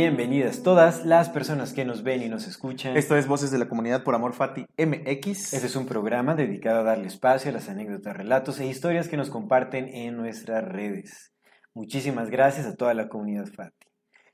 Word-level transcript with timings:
Bienvenidas 0.00 0.62
todas 0.62 1.04
las 1.04 1.28
personas 1.28 1.72
que 1.72 1.84
nos 1.84 2.04
ven 2.04 2.22
y 2.22 2.28
nos 2.28 2.46
escuchan. 2.46 2.96
Esto 2.96 3.16
es 3.16 3.26
Voces 3.26 3.50
de 3.50 3.58
la 3.58 3.68
Comunidad 3.68 4.04
por 4.04 4.14
Amor 4.14 4.32
Fati 4.32 4.64
MX. 4.78 5.54
Este 5.54 5.66
es 5.66 5.74
un 5.74 5.86
programa 5.86 6.36
dedicado 6.36 6.78
a 6.78 6.82
darle 6.84 7.08
espacio 7.08 7.50
a 7.50 7.54
las 7.54 7.68
anécdotas, 7.68 8.16
relatos 8.16 8.60
e 8.60 8.66
historias 8.68 9.08
que 9.08 9.16
nos 9.16 9.28
comparten 9.28 9.88
en 9.88 10.16
nuestras 10.16 10.62
redes. 10.62 11.32
Muchísimas 11.74 12.30
gracias 12.30 12.64
a 12.64 12.76
toda 12.76 12.94
la 12.94 13.08
comunidad 13.08 13.46
Fati. 13.46 13.88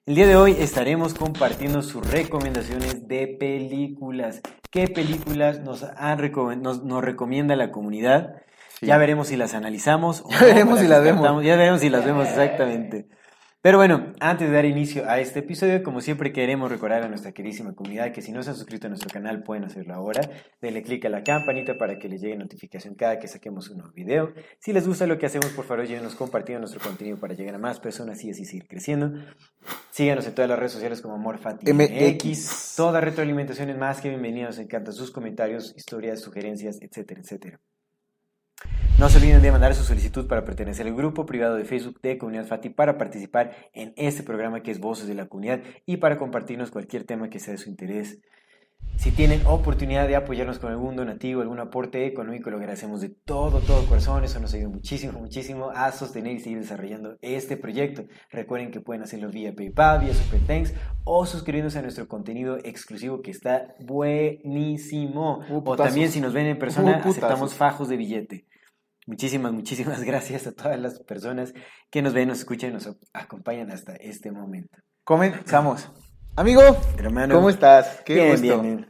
El 0.05 0.17
día 0.17 0.27
de 0.27 0.37
hoy 0.37 0.55
estaremos 0.59 1.15
compartiendo 1.15 1.81
sus 1.81 2.07
recomendaciones 2.11 3.09
de 3.09 3.35
películas. 3.41 4.43
¿Qué 4.71 4.89
películas 4.89 5.61
nos, 5.61 5.83
han 5.83 6.31
nos, 6.61 6.85
nos 6.85 7.03
recomienda 7.03 7.57
la 7.57 7.71
comunidad? 7.71 8.35
Ya 8.83 8.99
veremos 8.99 9.29
si 9.29 9.37
las 9.37 9.55
analizamos. 9.55 10.21
O 10.27 10.31
ya 10.31 10.45
veremos 10.45 10.81
si 10.81 10.87
las 10.87 11.03
vemos. 11.03 11.43
Ya 11.43 11.57
veremos 11.57 11.81
si 11.81 11.89
las 11.89 12.05
vemos 12.05 12.29
exactamente. 12.29 13.07
Pero 13.65 13.79
bueno, 13.79 14.13
antes 14.21 14.47
de 14.47 14.55
dar 14.55 14.67
inicio 14.67 15.09
a 15.09 15.21
este 15.21 15.39
episodio, 15.39 15.83
como 15.83 16.03
siempre 16.03 16.35
queremos 16.35 16.71
recordar 16.71 17.03
a 17.03 17.09
nuestra 17.09 17.33
queridísima 17.33 17.75
comunidad 17.75 18.13
que 18.13 18.21
si 18.21 18.31
no 18.31 18.43
se 18.43 18.51
han 18.51 18.57
suscrito 18.57 18.89
a 18.89 18.91
nuestro 18.91 19.09
canal 19.09 19.43
pueden 19.43 19.65
hacerlo 19.65 19.95
ahora. 19.95 20.21
Denle 20.61 20.83
click 20.83 21.07
a 21.07 21.09
la 21.09 21.25
campanita 21.25 21.79
para 21.79 21.99
que 21.99 22.11
les 22.11 22.21
llegue 22.21 22.37
notificación 22.37 22.95
cada 22.95 23.19
que 23.19 23.27
saquemos 23.27 23.71
un 23.71 23.79
nuevo 23.79 23.95
video. 23.95 24.35
Si 24.59 24.75
les 24.75 24.87
gusta 24.87 25.07
lo 25.07 25.17
que 25.17 25.25
hacemos, 25.25 25.47
por 25.53 25.65
favor, 25.65 25.87
llévenos 25.87 26.15
compartiendo 26.15 26.61
nuestro 26.61 26.79
contenido 26.83 27.17
para 27.17 27.33
llegar 27.33 27.55
a 27.55 27.59
más 27.59 27.81
personas 27.81 28.23
y 28.23 28.33
así 28.33 28.45
seguir 28.45 28.69
creciendo. 28.69 29.15
Síganos 29.93 30.27
en 30.27 30.35
todas 30.35 30.51
las 30.51 30.59
redes 30.59 30.73
sociales 30.73 31.01
como 31.01 31.15
AmorFatiMX. 31.15 32.75
Toda 32.77 33.01
retroalimentación 33.01 33.71
es 33.71 33.79
más 33.79 34.03
que 34.03 34.11
bienvenida. 34.11 34.49
Nos 34.49 34.59
encantan 34.59 34.93
sus 34.93 35.11
comentarios, 35.11 35.73
historias, 35.75 36.21
sugerencias, 36.21 36.83
etcétera, 36.83 37.23
etcétera. 37.23 37.61
No 38.97 39.09
se 39.09 39.19
olviden 39.19 39.43
de 39.43 39.51
mandar 39.51 39.75
su 39.75 39.83
solicitud 39.83 40.29
para 40.29 40.45
pertenecer 40.45 40.87
al 40.87 40.95
grupo 40.95 41.27
privado 41.27 41.57
de 41.57 41.65
Facebook 41.65 42.01
de 42.01 42.17
Comunidad 42.17 42.47
Fati 42.47 42.71
para 42.71 42.97
participar 42.97 43.51
en 43.73 43.93
este 43.97 44.23
programa 44.23 44.63
que 44.63 44.71
es 44.71 44.79
Voces 44.79 45.09
de 45.09 45.15
la 45.15 45.27
Comunidad 45.27 45.63
y 45.85 45.97
para 45.97 46.17
compartirnos 46.17 46.71
cualquier 46.71 47.03
tema 47.03 47.29
que 47.29 47.41
sea 47.41 47.53
de 47.53 47.59
su 47.59 47.69
interés. 47.69 48.21
Si 48.97 49.11
tienen 49.11 49.45
oportunidad 49.47 50.07
de 50.07 50.15
apoyarnos 50.15 50.61
con 50.61 50.71
algún 50.71 50.95
donativo, 50.95 51.43
algún 51.43 51.59
aporte 51.59 52.07
económico, 52.07 52.51
lo 52.51 52.59
agradecemos 52.59 53.01
de 53.01 53.09
todo, 53.09 53.59
todo 53.59 53.85
corazón. 53.87 54.23
Eso 54.23 54.39
nos 54.39 54.55
ayuda 54.55 54.69
muchísimo, 54.69 55.19
muchísimo 55.19 55.71
a 55.75 55.91
sostener 55.91 56.37
y 56.37 56.39
seguir 56.39 56.61
desarrollando 56.61 57.17
este 57.21 57.57
proyecto. 57.57 58.05
Recuerden 58.31 58.71
que 58.71 58.81
pueden 58.81 59.03
hacerlo 59.03 59.29
vía 59.29 59.53
PayPal, 59.53 60.05
vía 60.05 60.15
Super 60.15 60.41
Thanks 60.47 60.73
o 61.03 61.27
suscribiéndose 61.27 61.81
a 61.81 61.83
nuestro 61.83 62.07
contenido 62.07 62.59
exclusivo 62.63 63.23
que 63.23 63.33
está 63.33 63.75
buenísimo. 63.81 65.41
o 65.51 65.77
también 65.77 66.13
si 66.13 66.21
nos 66.21 66.33
ven 66.33 66.47
en 66.47 66.59
persona, 66.61 66.99
aceptamos 66.99 67.55
fajos 67.55 67.89
de 67.89 67.97
billete. 67.97 68.47
Muchísimas, 69.07 69.53
muchísimas 69.53 70.03
gracias 70.05 70.47
a 70.47 70.53
todas 70.53 70.79
las 70.79 71.01
personas 71.01 71.55
que 71.91 72.03
nos 72.03 72.13
ven, 72.13 72.29
nos 72.29 72.39
escuchan 72.39 72.71
y 72.71 72.73
nos 72.75 72.91
acompañan 73.13 73.71
hasta 73.71 73.95
este 73.97 74.33
momento. 74.33 74.79
Comenzamos. 75.05 75.91
Amigo, 76.37 76.63
Hermano, 76.99 77.35
¿cómo 77.35 77.51
estás? 77.51 78.03
Qué 78.05 78.31
gusto. 78.31 78.85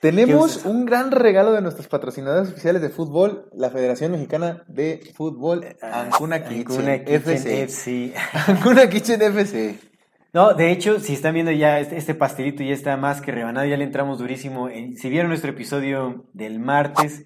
Tenemos 0.00 0.66
un 0.66 0.84
gran 0.84 1.12
regalo 1.12 1.52
de 1.52 1.62
nuestros 1.62 1.88
patrocinadores 1.88 2.50
oficiales 2.50 2.82
de 2.82 2.90
fútbol, 2.90 3.48
la 3.54 3.70
Federación 3.70 4.12
Mexicana 4.12 4.62
de 4.68 5.00
Fútbol, 5.14 5.64
ah, 5.80 6.02
Ancuna 6.02 6.44
Kitchen, 6.44 6.88
FC. 7.06 8.12
Ancuna 8.46 8.88
Kitchen 8.90 9.22
FC. 9.22 9.78
No, 10.34 10.52
de 10.52 10.72
hecho, 10.72 10.98
si 10.98 11.12
están 11.12 11.34
viendo 11.34 11.52
ya 11.52 11.78
este, 11.78 11.96
este, 11.96 12.12
pastelito 12.12 12.64
ya 12.64 12.74
está 12.74 12.96
más 12.96 13.20
que 13.20 13.30
rebanado, 13.30 13.68
ya 13.68 13.76
le 13.76 13.84
entramos 13.84 14.18
durísimo. 14.18 14.68
si 14.68 15.08
vieron 15.08 15.28
nuestro 15.28 15.52
episodio 15.52 16.26
del 16.32 16.58
martes, 16.58 17.24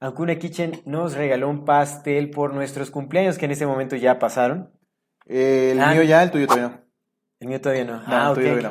Ancuna 0.00 0.36
Kitchen 0.38 0.82
nos 0.84 1.14
regaló 1.14 1.48
un 1.48 1.64
pastel 1.64 2.30
por 2.30 2.52
nuestros 2.52 2.90
cumpleaños 2.90 3.38
que 3.38 3.46
en 3.46 3.52
ese 3.52 3.66
momento 3.66 3.96
ya 3.96 4.18
pasaron. 4.18 4.70
el 5.26 5.80
ah. 5.80 5.92
mío 5.92 6.02
ya, 6.02 6.22
el 6.22 6.30
tuyo 6.30 6.46
todavía 6.46 6.68
no. 6.68 6.80
El 7.40 7.48
mío 7.48 7.60
todavía 7.60 7.84
no. 7.84 8.02
ah, 8.06 8.28
el 8.30 8.34
tuyo 8.34 8.62
no. 8.62 8.70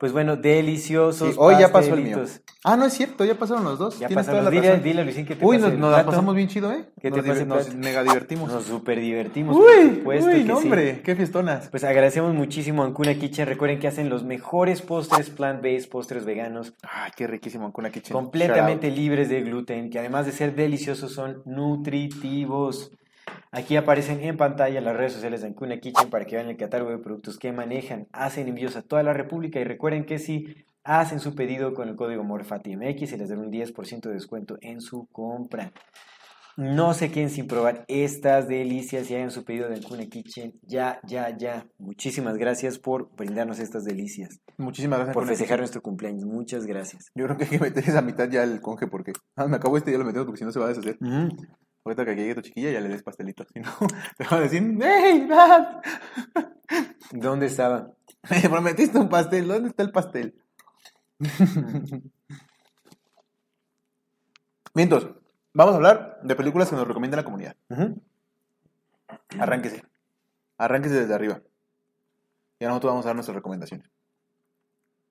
Pues 0.00 0.12
bueno, 0.12 0.38
deliciosos. 0.38 1.34
hoy 1.36 1.56
ya 1.60 1.70
pasó 1.70 1.92
el 1.92 2.02
mío. 2.02 2.24
Ah, 2.64 2.74
no 2.74 2.86
es 2.86 2.94
cierto, 2.94 3.22
ya 3.26 3.34
pasaron 3.34 3.64
los 3.64 3.78
dos. 3.78 3.98
Ya 3.98 4.08
pasaron. 4.08 4.50
Dile, 4.50 4.78
dile, 4.78 5.04
Luisín, 5.04 5.26
que 5.26 5.36
te 5.36 5.44
Uy, 5.44 5.58
nos, 5.58 5.74
nos 5.74 5.92
la 5.92 6.06
pasamos 6.06 6.34
bien 6.34 6.48
chido, 6.48 6.72
¿eh? 6.72 6.86
Que 7.02 7.10
nos, 7.10 7.22
te 7.22 7.44
nos 7.44 7.74
mega 7.74 8.02
divertimos. 8.02 8.50
Nos 8.50 8.64
super 8.64 8.98
divertimos. 8.98 9.54
Uy, 9.54 10.02
uy, 10.06 10.44
no, 10.44 10.56
hombre, 10.56 11.02
qué 11.02 11.14
fiestonas. 11.14 11.68
Pues 11.68 11.84
agradecemos 11.84 12.32
muchísimo 12.32 12.82
a 12.82 12.86
Ancuna 12.86 13.14
Kitchen. 13.14 13.46
Recuerden 13.46 13.78
que 13.78 13.88
hacen 13.88 14.08
los 14.08 14.24
mejores 14.24 14.80
postres 14.80 15.28
plant-based, 15.28 15.90
postres 15.90 16.24
veganos. 16.24 16.72
Ay, 16.82 17.10
qué 17.14 17.26
riquísimo 17.26 17.66
Ancuna 17.66 17.90
Kitchen. 17.90 18.14
Completamente 18.14 18.90
libres 18.90 19.28
de 19.28 19.42
gluten, 19.42 19.90
que 19.90 19.98
además 19.98 20.24
de 20.24 20.32
ser 20.32 20.54
deliciosos 20.54 21.12
son 21.12 21.42
nutritivos. 21.44 22.90
Aquí 23.52 23.76
aparecen 23.76 24.20
en 24.22 24.36
pantalla 24.36 24.80
las 24.80 24.96
redes 24.96 25.12
sociales 25.12 25.40
de 25.40 25.48
Ancuna 25.48 25.80
Kitchen 25.80 26.10
para 26.10 26.24
que 26.24 26.36
vean 26.36 26.48
el 26.48 26.56
catálogo 26.56 26.90
de 26.90 26.98
productos 26.98 27.38
que 27.38 27.52
manejan. 27.52 28.06
Hacen 28.12 28.48
envíos 28.48 28.76
a 28.76 28.82
toda 28.82 29.02
la 29.02 29.12
República 29.12 29.60
y 29.60 29.64
recuerden 29.64 30.04
que 30.04 30.18
si 30.18 30.54
hacen 30.84 31.20
su 31.20 31.34
pedido 31.34 31.74
con 31.74 31.88
el 31.88 31.96
código 31.96 32.24
MORFATIMX 32.24 33.12
y 33.12 33.16
les 33.16 33.28
dan 33.28 33.40
un 33.40 33.50
10% 33.50 34.00
de 34.00 34.14
descuento 34.14 34.56
en 34.60 34.80
su 34.80 35.06
compra. 35.12 35.72
No 36.56 36.94
se 36.94 37.10
queden 37.10 37.30
sin 37.30 37.46
probar 37.46 37.84
estas 37.88 38.46
delicias 38.46 39.10
y 39.10 39.14
hagan 39.14 39.30
su 39.30 39.44
pedido 39.44 39.68
de 39.68 39.76
Ancuna 39.76 40.04
Kitchen. 40.06 40.52
Ya, 40.62 41.00
ya, 41.06 41.36
ya. 41.36 41.66
Muchísimas 41.78 42.36
gracias 42.36 42.78
por 42.78 43.14
brindarnos 43.16 43.58
estas 43.60 43.84
delicias. 43.84 44.40
Muchísimas 44.58 44.98
gracias 44.98 45.14
por 45.14 45.26
festejar 45.26 45.58
nuestro 45.58 45.80
cumpleaños. 45.80 46.24
Muchas 46.24 46.66
gracias. 46.66 47.10
Yo 47.14 47.24
creo 47.24 47.38
que 47.38 47.44
hay 47.44 47.50
que 47.50 47.58
meter 47.58 47.84
esa 47.88 48.02
mitad 48.02 48.28
ya 48.28 48.42
el 48.42 48.60
conge 48.60 48.86
porque 48.88 49.12
ah, 49.36 49.46
me 49.46 49.56
acabo 49.56 49.78
este 49.78 49.92
ya 49.92 49.98
lo 49.98 50.04
metemos 50.04 50.26
porque 50.26 50.38
si 50.38 50.44
no 50.44 50.52
se 50.52 50.58
va 50.58 50.66
a 50.66 50.68
deshacer. 50.68 50.98
Ahorita 51.90 52.04
que 52.04 52.14
llegue 52.14 52.36
tu 52.36 52.42
chiquilla 52.42 52.70
ya 52.70 52.80
le 52.80 52.88
des 52.88 53.02
pastelitos. 53.02 53.48
Si 53.52 53.58
no, 53.58 53.72
te 54.16 54.24
va 54.24 54.36
a 54.36 54.40
decir, 54.40 54.62
¡Hey, 54.80 55.26
Dad! 55.28 55.82
¿Dónde 57.10 57.46
estaba? 57.46 57.90
Me 58.30 58.48
prometiste 58.48 58.96
un 58.96 59.08
pastel. 59.08 59.48
¿Dónde 59.48 59.70
está 59.70 59.82
el 59.82 59.90
pastel? 59.90 60.40
Mientos, 64.72 65.08
vamos 65.52 65.72
a 65.72 65.76
hablar 65.78 66.20
de 66.22 66.36
películas 66.36 66.70
que 66.70 66.76
nos 66.76 66.86
recomienda 66.86 67.16
la 67.16 67.24
comunidad. 67.24 67.56
Arránquese. 69.36 69.82
Arránquese 70.58 70.94
desde 70.94 71.14
arriba. 71.14 71.42
Y 72.60 72.64
ahora 72.64 72.74
nosotros 72.74 72.92
vamos 72.92 73.06
a 73.06 73.08
dar 73.08 73.16
nuestras 73.16 73.34
recomendaciones. 73.34 73.90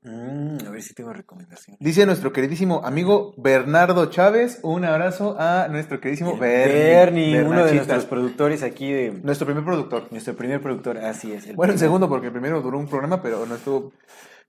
Mm, 0.10 0.66
a 0.66 0.72
ver 0.72 0.82
si 0.82 0.96
tengo 0.96 1.14
recomendación. 1.14 1.78
Dice 1.80 2.04
nuestro 2.08 2.34
queridísimo 2.34 2.82
amigo 2.84 3.36
Bernardo 3.38 4.08
Chávez. 4.08 4.60
Un 4.64 4.84
abrazo 4.84 5.36
a 5.40 5.68
nuestro 5.68 6.00
queridísimo 6.00 6.36
Bernie. 6.36 7.44
uno 7.44 7.64
de 7.64 7.76
nuestros 7.76 8.06
productores 8.06 8.64
aquí 8.64 8.92
de. 8.92 9.12
Nuestro 9.12 9.46
primer 9.46 9.64
productor. 9.64 10.08
Nuestro 10.12 10.36
primer 10.36 10.62
productor, 10.62 10.98
así 10.98 11.32
es. 11.32 11.54
bueno, 11.56 11.74
el 11.74 11.80
segundo, 11.80 12.10
porque 12.10 12.28
el 12.28 12.34
primero 12.34 12.60
duró 12.62 12.80
un 12.80 12.88
programa, 12.88 13.22
pero 13.22 13.46
nuestro 13.46 13.92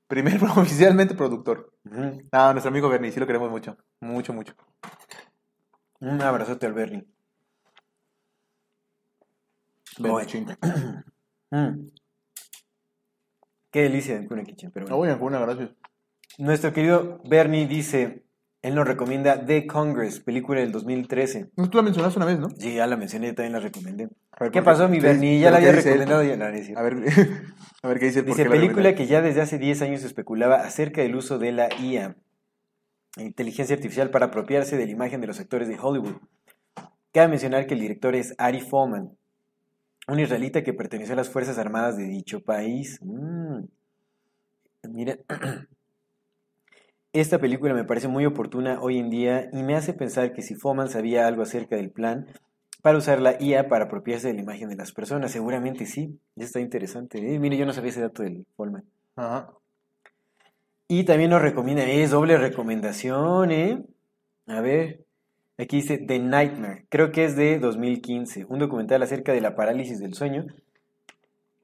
primer 0.06 0.42
oficialmente 0.56 1.14
productor. 1.14 1.74
No, 1.84 2.52
nuestro 2.52 2.70
amigo 2.70 2.88
Bernie, 2.88 3.12
sí 3.12 3.20
lo 3.20 3.26
queremos 3.26 3.50
mucho. 3.50 3.76
Mucho, 4.00 4.32
mucho. 4.32 4.54
Un 6.00 6.22
abrazote 6.22 6.64
al 6.64 6.72
Bernie. 6.72 7.06
Bernie 9.98 10.56
mm. 11.50 11.99
Qué 13.70 13.82
delicia 13.82 14.14
de 14.14 14.20
Ancuna 14.20 14.42
Kitchen. 14.42 14.70
Pero 14.72 14.86
bueno. 14.86 14.96
No 14.96 14.98
voy 14.98 15.08
a 15.08 15.12
Ancuna, 15.14 15.38
gracias. 15.40 15.70
Nuestro 16.38 16.72
querido 16.72 17.20
Bernie 17.24 17.66
dice, 17.66 18.24
él 18.62 18.74
nos 18.74 18.86
recomienda 18.86 19.44
The 19.46 19.66
Congress, 19.66 20.20
película 20.20 20.60
del 20.60 20.72
2013. 20.72 21.50
Tú 21.70 21.70
la 21.76 21.82
mencionaste 21.82 22.18
una 22.18 22.26
vez, 22.26 22.38
¿no? 22.38 22.50
Sí, 22.50 22.74
ya 22.74 22.86
la 22.86 22.96
mencioné, 22.96 23.28
yo 23.28 23.34
también 23.34 23.52
la 23.52 23.60
recomendé. 23.60 24.08
¿Qué 24.52 24.62
pasó, 24.62 24.88
mi 24.88 25.00
Bernie? 25.00 25.38
Ya 25.38 25.50
la 25.50 25.58
había 25.58 25.72
recomendado 25.72 26.22
ya 26.22 26.36
la 26.36 26.46
A 26.46 26.82
ver, 26.82 26.96
a 27.82 27.88
ver 27.88 27.98
qué 27.98 28.06
dice. 28.06 28.22
Dice, 28.22 28.44
película 28.44 28.94
que 28.94 29.06
ya 29.06 29.22
desde 29.22 29.40
hace 29.40 29.58
10 29.58 29.82
años 29.82 30.04
especulaba 30.04 30.56
acerca 30.56 31.02
del 31.02 31.14
uso 31.14 31.38
de 31.38 31.52
la 31.52 31.68
IA, 31.80 32.16
inteligencia 33.16 33.76
artificial, 33.76 34.10
para 34.10 34.26
apropiarse 34.26 34.76
de 34.76 34.86
la 34.86 34.92
imagen 34.92 35.20
de 35.20 35.26
los 35.26 35.40
actores 35.40 35.68
de 35.68 35.78
Hollywood. 35.80 36.16
Cabe 37.12 37.28
mencionar 37.28 37.66
que 37.66 37.74
el 37.74 37.80
director 37.80 38.14
es 38.14 38.34
Ari 38.38 38.60
Folman, 38.60 39.16
un 40.10 40.20
israelita 40.20 40.62
que 40.62 40.74
perteneció 40.74 41.14
a 41.14 41.16
las 41.16 41.30
Fuerzas 41.30 41.58
Armadas 41.58 41.96
de 41.96 42.04
dicho 42.04 42.40
país. 42.40 42.98
Mm. 43.02 43.64
Mira, 44.88 45.18
esta 47.12 47.38
película 47.38 47.74
me 47.74 47.84
parece 47.84 48.08
muy 48.08 48.26
oportuna 48.26 48.80
hoy 48.80 48.98
en 48.98 49.10
día 49.10 49.48
y 49.52 49.62
me 49.62 49.76
hace 49.76 49.92
pensar 49.92 50.32
que 50.32 50.42
si 50.42 50.54
Foman 50.54 50.88
sabía 50.88 51.26
algo 51.26 51.42
acerca 51.42 51.76
del 51.76 51.90
plan 51.90 52.26
para 52.82 52.98
usar 52.98 53.20
la 53.20 53.40
IA 53.40 53.68
para 53.68 53.84
apropiarse 53.84 54.28
de 54.28 54.34
la 54.34 54.40
imagen 54.40 54.68
de 54.68 54.76
las 54.76 54.92
personas, 54.92 55.30
seguramente 55.30 55.86
sí. 55.86 56.18
Ya 56.34 56.44
está 56.44 56.60
interesante. 56.60 57.18
¿eh? 57.18 57.38
Mire, 57.38 57.56
yo 57.56 57.66
no 57.66 57.72
sabía 57.72 57.90
ese 57.90 58.00
dato 58.00 58.22
del 58.22 58.46
Foman. 58.56 58.84
Ajá. 59.16 59.50
Y 60.88 61.04
también 61.04 61.30
nos 61.30 61.42
recomienda, 61.42 61.84
es 61.84 62.10
doble 62.10 62.36
recomendación, 62.36 63.52
¿eh? 63.52 63.84
A 64.48 64.60
ver, 64.60 65.04
aquí 65.62 65.76
dice 65.76 65.98
The 65.98 66.18
Nightmare, 66.18 66.86
creo 66.88 67.12
que 67.12 67.24
es 67.24 67.36
de 67.36 67.58
2015, 67.58 68.46
un 68.48 68.58
documental 68.58 69.02
acerca 69.02 69.32
de 69.32 69.40
la 69.40 69.54
parálisis 69.54 70.00
del 70.00 70.14
sueño 70.14 70.46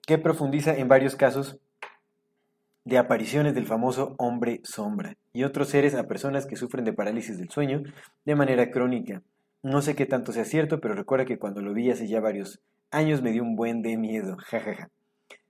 que 0.07 0.19
profundiza 0.19 0.77
en 0.77 0.89
varios 0.89 1.17
casos 1.17 1.59
de 2.85 2.99
apariciones 2.99 3.55
del 3.55 3.67
famoso 3.67 4.15
hombre 4.19 4.61
sombra 4.63 5.17
y 5.33 5.43
otros 5.43 5.69
seres 5.69 5.95
a 5.95 6.07
personas 6.07 6.47
que 6.47 6.57
sufren 6.57 6.85
de 6.85 6.93
parálisis 6.93 7.39
del 7.39 7.51
sueño 7.51 7.83
de 8.25 8.35
manera 8.37 8.71
crónica. 8.71 9.23
No 9.63 9.83
sé 9.83 9.97
qué 9.97 10.07
tanto 10.07 10.31
sea 10.31 10.45
cierto, 10.45 10.81
pero 10.81 10.95
recuerda 10.95 11.25
que 11.25 11.39
cuando 11.39 11.61
lo 11.61 11.75
vi 11.75 11.91
hace 11.91 12.07
ya 12.07 12.21
varios 12.21 12.61
años 12.93 13.23
me 13.23 13.33
dio 13.33 13.43
un 13.43 13.57
buen 13.57 13.83
de 13.83 13.97
miedo. 13.97 14.37
Jajaja. 14.47 14.91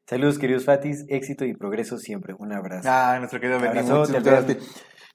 Saludos, 0.07 0.39
queridos 0.39 0.65
Fatis, 0.65 1.05
éxito 1.09 1.45
y 1.45 1.55
progreso 1.55 1.99
siempre. 1.99 2.35
Un 2.39 2.53
abrazo. 2.53 2.89
Ah, 2.91 3.17
nuestro 3.19 3.41
querido 3.41 3.61
Benny. 3.61 3.81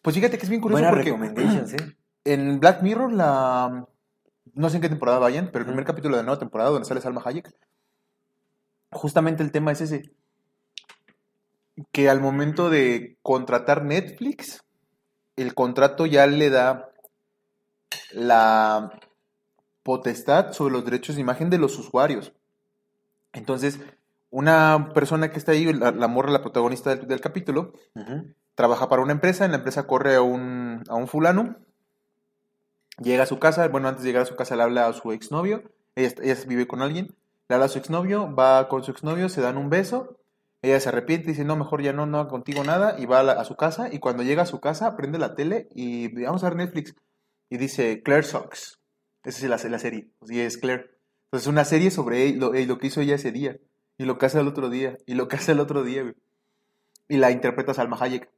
Pues 0.01 0.15
fíjate 0.15 0.37
que 0.37 0.43
es 0.43 0.49
bien 0.49 0.61
curioso 0.61 0.83
Buenas 0.83 1.05
recomendations, 1.05 1.73
¿eh? 1.73 1.95
En 2.23 2.59
Black 2.59 2.81
Mirror, 2.81 3.11
la. 3.11 3.87
No 4.53 4.69
sé 4.69 4.77
en 4.77 4.81
qué 4.81 4.89
temporada 4.89 5.19
vayan, 5.19 5.47
pero 5.47 5.59
el 5.59 5.67
primer 5.67 5.85
capítulo 5.85 6.15
de 6.15 6.23
la 6.23 6.25
nueva 6.25 6.39
temporada 6.39 6.69
donde 6.69 6.87
sale 6.87 7.01
Salma 7.01 7.21
Hayek. 7.23 7.53
Justamente 8.91 9.43
el 9.43 9.51
tema 9.51 9.71
es 9.71 9.81
ese. 9.81 10.11
Que 11.91 12.09
al 12.09 12.19
momento 12.19 12.69
de 12.69 13.17
contratar 13.21 13.83
Netflix, 13.83 14.63
el 15.35 15.53
contrato 15.53 16.05
ya 16.05 16.27
le 16.27 16.49
da 16.49 16.89
la 18.13 18.99
potestad 19.83 20.51
sobre 20.51 20.73
los 20.73 20.85
derechos 20.85 21.15
de 21.15 21.21
imagen 21.21 21.49
de 21.49 21.57
los 21.57 21.77
usuarios. 21.79 22.33
Entonces, 23.33 23.79
una 24.29 24.91
persona 24.93 25.31
que 25.31 25.37
está 25.37 25.53
ahí, 25.53 25.71
la, 25.73 26.07
morra, 26.07 26.31
la 26.31 26.41
protagonista 26.41 26.95
del, 26.95 27.21
capítulo, 27.21 27.73
trabaja 28.55 28.89
para 28.89 29.01
una 29.01 29.13
empresa, 29.13 29.45
en 29.45 29.51
la 29.51 29.57
empresa 29.57 29.87
corre 29.87 30.15
a 30.15 30.21
un, 30.21 30.83
a 30.89 30.95
un 30.95 31.07
fulano, 31.07 31.57
llega 33.01 33.23
a 33.23 33.27
su 33.27 33.39
casa, 33.39 33.67
bueno, 33.67 33.87
antes 33.87 34.03
de 34.03 34.09
llegar 34.09 34.23
a 34.23 34.25
su 34.25 34.35
casa 34.35 34.55
le 34.55 34.63
habla 34.63 34.87
a 34.87 34.93
su 34.93 35.11
exnovio, 35.11 35.63
ella, 35.95 36.37
vive 36.47 36.67
con 36.67 36.81
alguien, 36.81 37.15
le 37.49 37.55
habla 37.55 37.65
a 37.65 37.69
su 37.69 37.79
exnovio, 37.79 38.33
va 38.33 38.69
con 38.69 38.83
su 38.83 38.91
exnovio, 38.91 39.29
se 39.29 39.41
dan 39.41 39.57
un 39.57 39.69
beso, 39.69 40.17
ella 40.61 40.79
se 40.79 40.89
arrepiente 40.89 41.27
dice, 41.27 41.43
no, 41.43 41.55
mejor 41.55 41.81
ya 41.81 41.93
no, 41.93 42.05
no 42.05 42.27
contigo 42.27 42.63
nada, 42.63 42.99
y 42.99 43.05
va 43.05 43.19
a, 43.19 43.43
su 43.45 43.55
casa, 43.55 43.89
y 43.91 43.99
cuando 43.99 44.23
llega 44.23 44.43
a 44.43 44.47
su 44.47 44.59
casa, 44.59 44.95
prende 44.95 45.17
la 45.17 45.35
tele 45.35 45.67
y 45.73 46.07
vamos 46.23 46.43
a 46.43 46.49
ver 46.49 46.57
Netflix, 46.57 46.95
y 47.49 47.57
dice 47.57 48.01
Claire 48.03 48.23
Sox, 48.23 48.79
esa 49.23 49.37
es 49.45 49.63
la, 49.63 49.69
la 49.69 49.79
serie, 49.79 50.09
y 50.27 50.39
es 50.39 50.57
Claire. 50.57 51.01
Entonces, 51.31 51.47
una 51.47 51.63
serie 51.63 51.91
sobre 51.91 52.33
lo, 52.33 52.51
lo 52.51 52.77
que 52.77 52.87
hizo 52.87 52.99
ella 52.99 53.15
ese 53.15 53.31
día. 53.31 53.57
Y 53.97 54.03
lo 54.03 54.17
que 54.17 54.25
hace 54.25 54.41
el 54.41 54.49
otro 54.49 54.69
día. 54.69 54.97
Y 55.05 55.13
lo 55.13 55.29
que 55.29 55.37
hace 55.37 55.53
el 55.53 55.61
otro 55.61 55.81
día, 55.83 56.01
güey. 56.01 56.15
Y 57.07 57.17
la 57.17 57.31
interpreta 57.31 57.73
Salma 57.73 57.97
Hayek. 57.97 58.29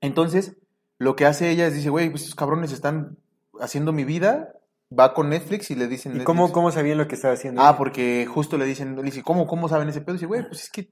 Entonces, 0.00 0.56
lo 0.98 1.16
que 1.16 1.26
hace 1.26 1.50
ella 1.50 1.66
es 1.66 1.74
dice, 1.74 1.90
güey, 1.90 2.08
pues 2.08 2.22
estos 2.22 2.34
cabrones 2.34 2.72
están 2.72 3.18
haciendo 3.62 3.92
mi 3.92 4.04
vida. 4.04 4.54
Va 4.96 5.14
con 5.14 5.30
Netflix 5.30 5.70
y 5.70 5.74
le 5.74 5.88
dicen. 5.88 6.20
¿Y 6.20 6.24
cómo, 6.24 6.52
cómo 6.52 6.70
sabían 6.70 6.98
lo 6.98 7.08
que 7.08 7.14
estaba 7.14 7.32
haciendo? 7.32 7.62
Ah, 7.62 7.78
porque 7.78 8.26
justo 8.26 8.58
le 8.58 8.66
dicen, 8.66 8.96
le 8.96 9.02
dice, 9.02 9.22
¿cómo, 9.22 9.46
cómo 9.46 9.68
saben 9.68 9.88
ese 9.88 10.02
pedo? 10.02 10.16
Y 10.16 10.18
dice, 10.18 10.26
güey, 10.26 10.46
pues 10.46 10.64
es 10.64 10.70
que 10.70 10.90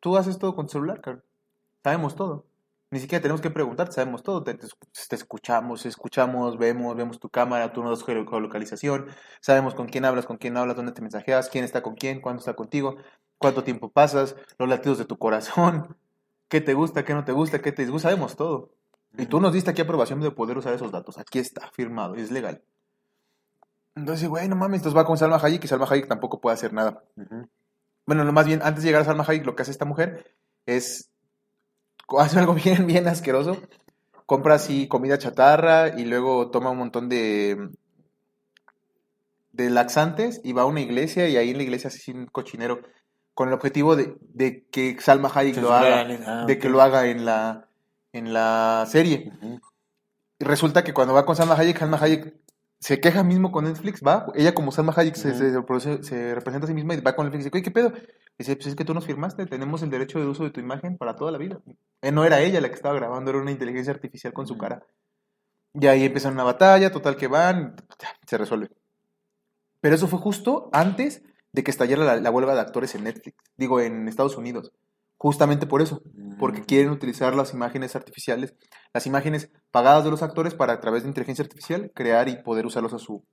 tú 0.00 0.16
haces 0.16 0.38
todo 0.38 0.54
con 0.54 0.66
tu 0.66 0.72
celular, 0.72 1.02
cabrón. 1.02 1.22
Sabemos 1.82 2.14
todo. 2.14 2.46
Ni 2.92 2.98
siquiera 2.98 3.22
tenemos 3.22 3.40
que 3.40 3.50
preguntar, 3.50 3.90
sabemos 3.90 4.22
todo. 4.22 4.42
Te, 4.42 4.58
escuchamos, 5.10 5.86
escuchamos, 5.86 6.58
vemos, 6.58 6.94
vemos 6.94 7.18
tu 7.18 7.30
cámara, 7.30 7.72
tu 7.72 7.82
nodos 7.82 8.04
geolocalización, 8.04 9.06
sabemos 9.40 9.74
con 9.74 9.88
quién 9.88 10.04
hablas, 10.04 10.26
con 10.26 10.36
quién 10.36 10.58
hablas, 10.58 10.76
dónde 10.76 10.92
te 10.92 11.00
mensajeas, 11.00 11.48
quién 11.48 11.64
está 11.64 11.82
con 11.82 11.94
quién, 11.94 12.20
cuándo 12.20 12.40
está 12.40 12.54
contigo, 12.54 12.96
cuánto 13.38 13.64
tiempo 13.64 13.90
pasas, 13.90 14.36
los 14.58 14.68
latidos 14.68 14.98
de 14.98 15.06
tu 15.06 15.16
corazón, 15.16 15.96
qué 16.48 16.60
te 16.60 16.74
gusta, 16.74 17.02
qué 17.02 17.14
no 17.14 17.24
te 17.24 17.32
gusta, 17.32 17.62
qué 17.62 17.72
te 17.72 17.82
disgusta, 17.82 18.10
sabemos 18.10 18.36
todo. 18.36 18.74
Y 19.18 19.26
tú 19.26 19.40
nos 19.40 19.52
diste 19.52 19.70
aquí 19.70 19.82
aprobación 19.82 20.20
de 20.20 20.30
poder 20.30 20.56
usar 20.56 20.72
esos 20.72 20.90
datos. 20.90 21.18
Aquí 21.18 21.38
está, 21.38 21.70
firmado, 21.70 22.14
es 22.14 22.30
legal. 22.30 22.62
Entonces, 23.94 24.28
güey, 24.28 24.48
no 24.48 24.56
mames, 24.56 24.78
entonces 24.78 24.98
va 24.98 25.04
con 25.04 25.18
Salma 25.18 25.36
Hayek 25.36 25.64
y 25.64 25.68
Salma 25.68 25.86
Hayek 25.88 26.08
tampoco 26.08 26.40
puede 26.40 26.54
hacer 26.54 26.72
nada. 26.72 27.04
Bueno, 28.06 28.24
lo 28.24 28.32
más 28.32 28.46
bien, 28.46 28.60
antes 28.62 28.82
de 28.82 28.88
llegar 28.88 29.02
a 29.02 29.04
Salma 29.04 29.24
Hayek, 29.26 29.44
lo 29.44 29.54
que 29.54 29.62
hace 29.62 29.70
esta 29.70 29.84
mujer 29.84 30.34
es 30.64 31.10
hace 32.18 32.38
algo 32.38 32.54
bien, 32.64 32.86
bien 32.86 33.06
asqueroso. 33.06 33.58
Compra 34.24 34.54
así 34.54 34.88
comida 34.88 35.18
chatarra 35.18 35.88
y 35.88 36.04
luego 36.06 36.50
toma 36.50 36.70
un 36.70 36.78
montón 36.78 37.10
de, 37.10 37.70
de 39.52 39.70
laxantes 39.70 40.40
y 40.42 40.52
va 40.54 40.62
a 40.62 40.66
una 40.66 40.80
iglesia 40.80 41.28
y 41.28 41.36
ahí 41.36 41.50
en 41.50 41.58
la 41.58 41.64
iglesia 41.64 41.88
hace 41.88 42.12
un 42.12 42.26
cochinero 42.26 42.80
con 43.34 43.48
el 43.48 43.54
objetivo 43.54 43.94
de, 43.94 44.16
de 44.20 44.66
que 44.70 44.98
Salma 45.00 45.30
Hayek 45.34 45.56
lo 45.56 45.72
haga, 45.72 46.06
ah, 46.26 46.44
de 46.46 46.58
que 46.58 46.70
lo 46.70 46.80
haga 46.80 47.06
en 47.06 47.24
la, 47.26 47.68
en 48.12 48.32
la 48.32 48.84
serie. 48.88 49.32
Y 50.38 50.44
resulta 50.44 50.84
que 50.84 50.92
cuando 50.92 51.14
va 51.14 51.24
con 51.24 51.36
Salma 51.36 51.54
Hayek, 51.54 51.78
Salma 51.78 51.98
Hayek 52.00 52.34
se 52.78 53.00
queja 53.00 53.22
mismo 53.22 53.52
con 53.52 53.64
Netflix, 53.64 54.02
va, 54.04 54.26
ella 54.34 54.54
como 54.54 54.72
Salma 54.72 54.92
Hayek 54.96 55.14
se, 55.14 55.34
se, 55.34 56.34
representa 56.34 56.64
a 56.64 56.68
sí 56.68 56.74
misma 56.74 56.94
y 56.94 57.00
va 57.00 57.14
con 57.14 57.26
Netflix 57.26 57.46
y 57.46 57.50
dice, 57.50 57.62
¿qué 57.62 57.70
pedo? 57.70 57.92
Dice, 58.38 58.56
pues 58.56 58.66
es 58.66 58.74
que 58.74 58.84
tú 58.84 58.92
nos 58.92 59.06
firmaste, 59.06 59.46
tenemos 59.46 59.82
el 59.82 59.90
derecho 59.90 60.18
de 60.18 60.26
uso 60.26 60.42
de 60.42 60.50
tu 60.50 60.58
imagen 60.58 60.98
para 60.98 61.14
toda 61.14 61.30
la 61.30 61.38
vida. 61.38 61.60
Eh, 62.00 62.10
no 62.10 62.24
era 62.24 62.40
ella 62.40 62.60
la 62.60 62.68
que 62.68 62.74
estaba 62.74 62.94
grabando, 62.94 63.30
era 63.30 63.40
una 63.40 63.52
inteligencia 63.52 63.92
artificial 63.92 64.32
con 64.32 64.46
su 64.46 64.58
cara. 64.58 64.84
Y 65.74 65.86
ahí 65.86 66.04
empieza 66.04 66.28
una 66.28 66.42
batalla, 66.42 66.90
total 66.90 67.16
que 67.16 67.28
van, 67.28 67.76
se 68.26 68.36
resuelve. 68.36 68.70
Pero 69.80 69.94
eso 69.94 70.08
fue 70.08 70.18
justo 70.18 70.68
antes 70.72 71.22
de 71.52 71.62
que 71.62 71.70
estallara 71.70 72.16
la, 72.20 72.30
huelga 72.30 72.54
de 72.54 72.60
actores 72.60 72.94
en 72.94 73.04
Netflix, 73.04 73.36
digo, 73.56 73.80
en 73.80 74.08
Estados 74.08 74.36
Unidos. 74.36 74.72
Justamente 75.22 75.68
por 75.68 75.82
eso, 75.82 76.02
porque 76.40 76.62
mm. 76.62 76.64
quieren 76.64 76.90
utilizar 76.90 77.32
las 77.36 77.54
imágenes 77.54 77.94
artificiales, 77.94 78.56
las 78.92 79.06
imágenes 79.06 79.52
pagadas 79.70 80.02
de 80.02 80.10
los 80.10 80.20
actores 80.20 80.52
para 80.52 80.72
a 80.72 80.80
través 80.80 81.04
de 81.04 81.10
inteligencia 81.10 81.44
artificial 81.44 81.92
crear 81.94 82.28
y 82.28 82.42
poder 82.42 82.66
usarlos 82.66 82.92
a 82.92 82.98
su, 82.98 83.24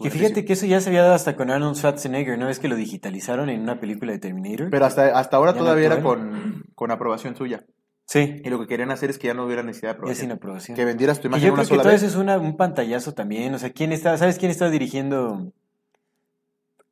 y 0.00 0.10
fíjate 0.10 0.44
que 0.44 0.52
eso 0.52 0.66
ya 0.66 0.82
se 0.82 0.90
había 0.90 1.00
dado 1.00 1.14
hasta 1.14 1.36
con 1.36 1.50
Arnold 1.50 1.76
Schwarzenegger, 1.76 2.38
¿no? 2.38 2.50
Es 2.50 2.58
que 2.58 2.68
lo 2.68 2.76
digitalizaron 2.76 3.48
en 3.48 3.62
una 3.62 3.80
película 3.80 4.12
de 4.12 4.18
Terminator. 4.18 4.68
Pero 4.70 4.84
hasta, 4.84 5.18
hasta 5.18 5.38
ahora 5.38 5.54
todavía 5.54 5.86
era 5.86 6.02
con, 6.02 6.62
con, 6.74 6.90
aprobación 6.90 7.34
suya. 7.34 7.64
Sí. 8.04 8.42
Y 8.44 8.50
lo 8.50 8.60
que 8.60 8.66
querían 8.66 8.90
hacer 8.90 9.08
es 9.08 9.18
que 9.18 9.28
ya 9.28 9.34
no 9.34 9.46
hubiera 9.46 9.62
necesidad 9.62 9.92
de 9.92 9.94
aprobación. 9.94 10.12
Es 10.12 10.18
sin 10.18 10.32
aprobación. 10.32 10.76
Que 10.76 10.84
vendieras 10.84 11.20
tu 11.20 11.28
imagen 11.28 11.42
y 11.42 11.46
yo 11.48 11.54
creo 11.54 11.66
que 11.66 11.76
todo 11.78 11.90
eso 11.90 12.06
es 12.06 12.14
un 12.14 12.56
pantallazo 12.58 13.14
también. 13.14 13.54
O 13.54 13.58
sea, 13.58 13.70
¿quién 13.70 13.92
está, 13.92 14.18
¿sabes 14.18 14.38
quién 14.38 14.50
está 14.50 14.68
dirigiendo 14.68 15.54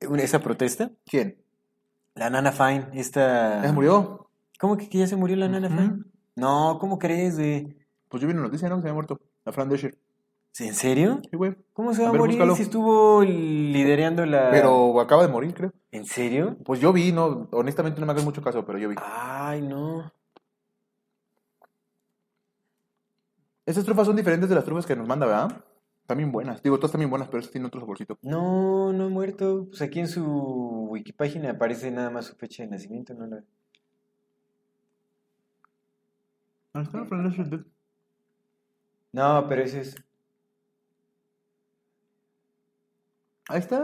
esa 0.00 0.40
protesta? 0.40 0.90
¿Quién? 1.04 1.36
La 2.14 2.30
Nana 2.30 2.50
Fine, 2.50 2.88
esta... 2.94 3.62
¿Ya 3.62 3.72
murió? 3.72 4.27
¿Cómo 4.58 4.76
que, 4.76 4.88
ya 4.88 5.06
se 5.06 5.16
murió 5.16 5.36
la 5.36 5.48
Nana 5.48 5.68
Fine? 5.68 6.04
No, 6.34 6.78
¿cómo 6.80 6.98
crees, 6.98 7.36
güey? 7.36 7.76
Pues 8.08 8.20
yo 8.20 8.26
vi 8.26 8.34
una 8.34 8.42
noticia, 8.42 8.68
¿no? 8.68 8.76
Que 8.76 8.82
se 8.82 8.88
había 8.88 8.94
muerto. 8.94 9.20
La 9.44 9.52
Fran 9.52 9.68
Desher. 9.68 9.96
¿En 10.58 10.74
serio? 10.74 11.20
Sí, 11.30 11.36
güey. 11.36 11.54
¿Cómo 11.72 11.94
se 11.94 12.02
va 12.02 12.08
a, 12.08 12.12
morir 12.12 12.40
si 12.56 12.62
estuvo 12.62 13.22
liderando 13.22 14.26
la...? 14.26 14.50
Pero 14.50 15.00
acaba 15.00 15.22
de 15.22 15.28
morir, 15.28 15.54
creo. 15.54 15.72
¿En 15.92 16.04
serio? 16.04 16.56
Pues 16.64 16.80
yo 16.80 16.92
vi, 16.92 17.12
no, 17.12 17.48
honestamente 17.52 18.00
no 18.00 18.06
me 18.06 18.12
hagas 18.12 18.24
mucho 18.24 18.42
caso, 18.42 18.64
pero 18.66 18.78
yo 18.78 18.88
vi. 18.88 18.96
Ay, 18.98 19.62
no. 19.62 20.12
Estas 23.64 23.84
trufas 23.84 24.06
son 24.06 24.16
diferentes 24.16 24.48
de 24.48 24.54
las 24.56 24.64
trufas 24.64 24.86
que 24.86 24.96
nos 24.96 25.06
manda, 25.06 25.26
¿verdad? 25.26 25.64
También 26.06 26.32
buenas. 26.32 26.62
Digo, 26.62 26.78
todas 26.78 26.92
también 26.92 27.10
buenas, 27.10 27.28
pero 27.28 27.38
estas 27.38 27.52
tienen 27.52 27.66
otro 27.66 27.80
saborcito. 27.80 28.18
No, 28.22 28.92
no 28.92 29.06
he 29.06 29.10
muerto. 29.10 29.66
Pues 29.68 29.82
aquí 29.82 30.00
en 30.00 30.08
su 30.08 30.24
wikipágina 30.90 31.50
aparece 31.50 31.90
nada 31.90 32.10
más 32.10 32.26
su 32.26 32.34
fecha 32.34 32.64
de 32.64 32.70
nacimiento, 32.70 33.14
no 33.14 33.26
la... 33.26 33.44
Ah, 36.78 36.82
está, 36.82 36.98
no, 39.12 39.46
pero 39.48 39.62
ese 39.62 39.80
es... 39.80 39.96
Ahí 43.48 43.58
está. 43.58 43.82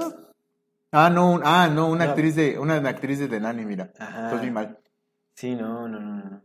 Ah, 0.93 1.11
no, 1.11 1.41
ah, 1.43 1.69
no, 1.69 1.89
una 1.89 2.05
actriz 2.05 2.37
de, 2.37 2.59
una 2.59 2.77
actriz 2.77 3.19
de 3.19 3.41
Nani, 3.41 3.65
mira. 3.65 3.93
Ajá. 3.99 4.33
Estoy 4.33 4.51
mal. 4.51 4.79
Sí, 5.35 5.57
no, 5.57 5.89
no, 5.89 5.99
no. 5.99 6.43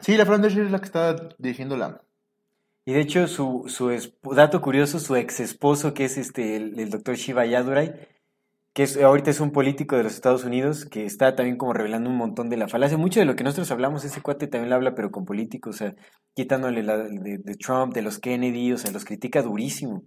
Sí, 0.00 0.16
la 0.16 0.26
Fran 0.26 0.44
es 0.44 0.56
la 0.56 0.78
que 0.78 0.84
está 0.84 1.14
dirigiendo 1.38 1.76
la. 1.76 2.02
Y 2.84 2.94
de 2.94 3.00
hecho, 3.00 3.28
su, 3.28 3.66
su 3.68 4.34
dato 4.34 4.60
curioso, 4.60 4.98
su 4.98 5.14
ex 5.14 5.38
esposo, 5.38 5.94
que 5.94 6.06
es 6.06 6.18
este, 6.18 6.56
el, 6.56 6.90
doctor 6.90 7.14
Shiva 7.14 7.46
Yadurai, 7.46 8.08
que 8.74 8.84
es, 8.84 8.96
ahorita 8.96 9.30
es 9.30 9.40
un 9.40 9.52
político 9.52 9.96
de 9.96 10.04
los 10.04 10.14
Estados 10.14 10.44
Unidos, 10.44 10.86
que 10.86 11.04
está 11.04 11.36
también 11.36 11.56
como 11.58 11.72
revelando 11.74 12.10
un 12.10 12.16
montón 12.16 12.48
de 12.50 12.56
la 12.56 12.68
falacia. 12.68 12.96
Mucho 12.98 13.20
de 13.20 13.26
lo 13.26 13.36
que 13.36 13.44
nosotros 13.44 13.70
hablamos, 13.70 14.04
ese 14.04 14.22
cuate 14.22 14.46
también 14.46 14.70
lo 14.70 14.76
habla, 14.76 14.94
pero 14.94 15.10
con 15.10 15.24
políticos, 15.24 15.76
o 15.76 15.78
sea, 15.78 15.94
quitándole 16.34 16.82
de 16.82 17.56
Trump, 17.56 17.94
de 17.94 18.02
los 18.02 18.18
Kennedy, 18.18 18.72
o 18.72 18.78
sea, 18.78 18.90
los 18.92 19.04
critica 19.04 19.42
durísimo. 19.42 20.04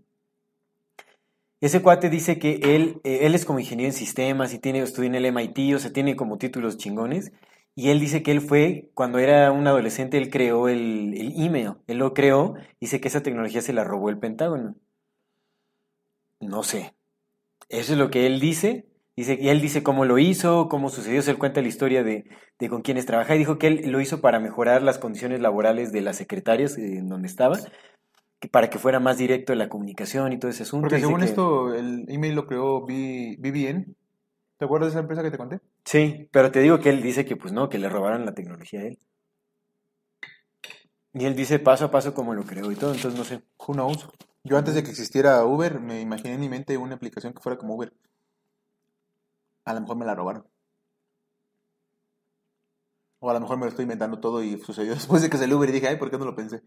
Ese 1.61 1.81
cuate 1.81 2.09
dice 2.09 2.37
que 2.37 2.59
él, 2.63 3.01
eh, 3.03 3.19
él 3.23 3.33
es 3.33 3.45
como 3.45 3.59
ingeniero 3.59 3.89
en 3.89 3.97
sistemas 3.97 4.53
y 4.53 4.59
tiene, 4.59 4.79
estudió 4.79 5.07
en 5.07 5.15
el 5.15 5.25
MIT, 5.25 5.75
o 5.75 5.79
sea, 5.79 5.91
tiene 5.91 6.15
como 6.15 6.37
títulos 6.37 6.77
chingones. 6.77 7.31
Y 7.75 7.89
él 7.89 7.99
dice 7.99 8.23
que 8.23 8.31
él 8.31 8.41
fue, 8.41 8.91
cuando 8.93 9.19
era 9.19 9.51
un 9.51 9.67
adolescente, 9.67 10.17
él 10.17 10.29
creó 10.29 10.69
el, 10.69 11.13
el 11.15 11.33
email. 11.43 11.73
Él 11.87 11.97
lo 11.97 12.13
creó. 12.13 12.53
Dice 12.79 13.01
que 13.01 13.07
esa 13.09 13.23
tecnología 13.23 13.61
se 13.61 13.73
la 13.73 13.83
robó 13.83 14.09
el 14.09 14.19
Pentágono. 14.19 14.75
No 16.39 16.63
sé. 16.63 16.94
Eso 17.69 17.93
es 17.93 17.99
lo 17.99 18.09
que 18.09 18.25
él 18.27 18.39
dice. 18.39 18.87
Dice, 19.17 19.37
y 19.39 19.47
él 19.49 19.61
dice 19.61 19.81
cómo 19.81 20.03
lo 20.05 20.17
hizo, 20.19 20.67
cómo 20.67 20.89
sucedió. 20.89 21.21
Se 21.21 21.31
él 21.31 21.37
cuenta 21.37 21.61
la 21.61 21.67
historia 21.69 22.03
de, 22.03 22.25
de 22.59 22.69
con 22.69 22.81
quienes 22.81 23.05
trabaja. 23.05 23.33
Y 23.35 23.39
dijo 23.39 23.57
que 23.57 23.67
él 23.67 23.81
lo 23.91 24.01
hizo 24.01 24.19
para 24.21 24.39
mejorar 24.39 24.81
las 24.81 24.97
condiciones 24.97 25.39
laborales 25.39 25.91
de 25.93 26.01
las 26.01 26.17
secretarias 26.17 26.77
eh, 26.77 26.97
en 26.97 27.07
donde 27.07 27.27
estaba. 27.27 27.57
Que 28.39 28.49
para 28.49 28.69
que 28.69 28.77
fuera 28.77 28.99
más 28.99 29.17
directo 29.17 29.53
en 29.53 29.59
la 29.59 29.69
comunicación 29.69 30.33
y 30.33 30.37
todo 30.37 30.51
ese 30.51 30.63
asunto. 30.63 30.83
Porque 30.83 30.97
Dice 30.97 31.07
según 31.07 31.21
que- 31.21 31.25
esto, 31.27 31.73
el 31.73 32.05
email 32.09 32.35
lo 32.35 32.45
creó 32.45 32.81
BBN. 32.81 33.85
¿Te 34.57 34.65
acuerdas 34.65 34.87
de 34.89 34.91
esa 34.91 34.99
empresa 34.99 35.23
que 35.23 35.31
te 35.31 35.37
conté? 35.37 35.59
Sí, 35.85 36.27
pero 36.31 36.51
te 36.51 36.59
digo 36.59 36.79
que 36.79 36.89
él 36.89 37.01
dice 37.01 37.25
que 37.25 37.35
pues 37.37 37.51
no, 37.53 37.69
que 37.69 37.77
le 37.77 37.89
robaron 37.89 38.25
la 38.25 38.33
tecnología 38.33 38.81
a 38.81 38.83
él. 38.87 38.99
Y 41.13 41.25
él 41.25 41.35
dice 41.35 41.59
paso 41.59 41.85
a 41.85 41.91
paso 41.91 42.13
cómo 42.13 42.33
lo 42.33 42.43
creó 42.43 42.71
y 42.71 42.75
todo, 42.75 42.93
entonces 42.93 43.17
no 43.17 43.23
sé. 43.23 43.41
Who 43.65 43.73
knows? 43.73 44.09
Yo 44.45 44.57
antes 44.57 44.75
de 44.75 44.83
que 44.83 44.91
existiera 44.91 45.43
Uber, 45.43 45.79
me 45.79 45.99
imaginé 46.01 46.35
en 46.35 46.39
mi 46.39 46.49
mente 46.49 46.77
una 46.77 46.95
aplicación 46.95 47.33
que 47.33 47.41
fuera 47.41 47.57
como 47.57 47.75
Uber. 47.75 47.91
A 49.65 49.73
lo 49.73 49.81
mejor 49.81 49.97
me 49.97 50.05
la 50.05 50.13
robaron. 50.15 50.47
O 53.19 53.29
a 53.31 53.33
lo 53.33 53.39
mejor 53.39 53.57
me 53.57 53.63
lo 53.65 53.69
estoy 53.69 53.83
inventando 53.83 54.19
todo 54.19 54.43
y 54.43 54.59
sucedió 54.61 54.93
después 54.93 55.21
de 55.23 55.29
que 55.31 55.37
salió 55.37 55.57
Uber 55.57 55.69
y 55.69 55.73
dije, 55.73 55.87
ay, 55.87 55.97
¿por 55.97 56.11
qué 56.11 56.17
no 56.19 56.25
lo 56.25 56.35
pensé? 56.35 56.61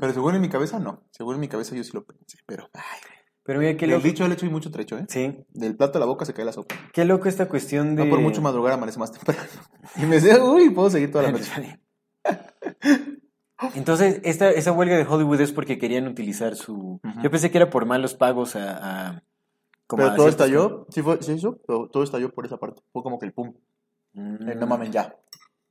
Pero 0.00 0.12
según 0.12 0.34
en 0.36 0.40
mi 0.40 0.48
cabeza, 0.48 0.78
no. 0.78 1.04
Según 1.10 1.34
en 1.34 1.40
mi 1.40 1.48
cabeza 1.48 1.76
yo 1.76 1.84
sí 1.84 1.90
lo 1.92 2.04
pensé. 2.06 2.38
Pero, 2.46 2.70
ay, 2.72 3.00
Pero 3.42 3.60
mira, 3.60 3.76
qué 3.76 3.86
loco. 3.86 4.02
dicho 4.04 4.24
al 4.24 4.32
hecho 4.32 4.46
hay 4.46 4.52
mucho 4.52 4.70
trecho, 4.70 4.96
¿eh? 4.96 5.04
Sí, 5.08 5.44
Del 5.50 5.76
plato 5.76 5.98
a 5.98 6.00
la 6.00 6.06
boca 6.06 6.24
se 6.24 6.32
cae 6.32 6.46
la 6.46 6.52
sopa. 6.52 6.74
qué 6.94 7.04
loco 7.04 7.28
esta 7.28 7.46
cuestión 7.46 7.94
de... 7.94 8.04
No 8.04 8.10
por 8.10 8.20
mucho 8.20 8.40
madrugar 8.40 8.72
amanece 8.72 8.98
más 8.98 9.12
temprano. 9.12 9.40
Y 9.96 10.06
me 10.06 10.16
decía, 10.16 10.42
uy, 10.42 10.70
puedo 10.70 10.88
seguir 10.88 11.10
toda 11.12 11.24
la 11.24 11.32
noche. 11.32 11.78
Entonces, 13.74 14.20
esta, 14.24 14.50
esa 14.50 14.72
huelga 14.72 14.96
de 14.96 15.04
Hollywood 15.04 15.40
es 15.40 15.52
porque 15.52 15.78
querían 15.78 16.06
utilizar 16.06 16.54
su... 16.54 17.00
Yo 17.22 17.30
pensé 17.30 17.50
que 17.50 17.58
era 17.58 17.70
por 17.70 17.86
malos 17.86 18.14
pagos 18.14 18.56
a... 18.56 19.08
a- 19.10 19.22
como 19.86 20.02
Pero 20.02 20.12
a 20.12 20.16
todo 20.16 20.28
estalló, 20.28 20.86
sí 20.90 21.00
fue, 21.00 21.22
sí 21.22 21.32
eso, 21.32 21.58
pero 21.66 21.88
todo 21.88 22.02
estalló 22.02 22.30
por 22.34 22.44
esa 22.44 22.58
parte. 22.58 22.82
Fue 22.92 23.02
como 23.02 23.18
que 23.18 23.24
el 23.24 23.32
pum. 23.32 23.54
Mm. 24.12 24.48
el 24.50 24.60
no 24.60 24.66
mamen 24.66 24.92
ya. 24.92 25.16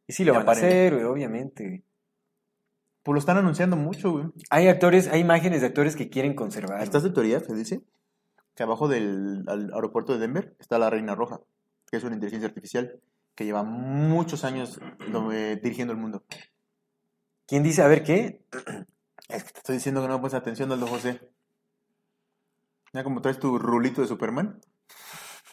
Y 0.07 0.13
sí 0.13 0.25
lo 0.25 0.33
Ya 0.33 0.39
van 0.39 0.49
a 0.49 0.51
hacer, 0.53 0.95
güey, 0.95 1.05
obviamente. 1.05 1.83
Pues 3.03 3.13
lo 3.13 3.19
están 3.19 3.37
anunciando 3.37 3.77
mucho, 3.77 4.11
güey. 4.11 4.25
Hay 4.49 4.67
actores, 4.69 5.07
hay 5.07 5.21
imágenes 5.21 5.61
de 5.61 5.67
actores 5.67 5.95
que 5.95 6.09
quieren 6.09 6.33
conservar. 6.33 6.81
¿Estás 6.81 7.03
de 7.03 7.11
teoría? 7.11 7.39
Se 7.41 7.53
dice 7.53 7.81
que 8.55 8.63
abajo 8.63 8.87
del 8.87 9.43
al 9.47 9.71
aeropuerto 9.71 10.13
de 10.13 10.19
Denver 10.19 10.55
está 10.59 10.79
la 10.79 10.89
Reina 10.89 11.13
Roja, 11.13 11.39
que 11.91 11.97
es 11.97 12.03
una 12.03 12.15
inteligencia 12.15 12.47
artificial 12.47 12.99
que 13.35 13.45
lleva 13.45 13.61
muchos 13.61 14.43
años 14.43 14.79
eh, 15.31 15.59
dirigiendo 15.61 15.93
el 15.93 15.99
mundo. 15.99 16.23
¿Quién 17.47 17.63
dice? 17.63 17.81
A 17.81 17.87
ver, 17.87 18.03
¿qué? 18.03 18.45
Es 19.29 19.43
que 19.43 19.51
te 19.51 19.57
estoy 19.59 19.75
diciendo 19.75 20.01
que 20.01 20.07
no 20.07 20.13
me 20.13 20.19
pones 20.21 20.35
atención, 20.35 20.71
Aldo 20.71 20.87
José. 20.87 21.19
Mira 22.93 23.03
cómo 23.03 23.21
traes 23.21 23.39
tu 23.39 23.59
rulito 23.59 24.01
de 24.01 24.07
Superman. 24.07 24.61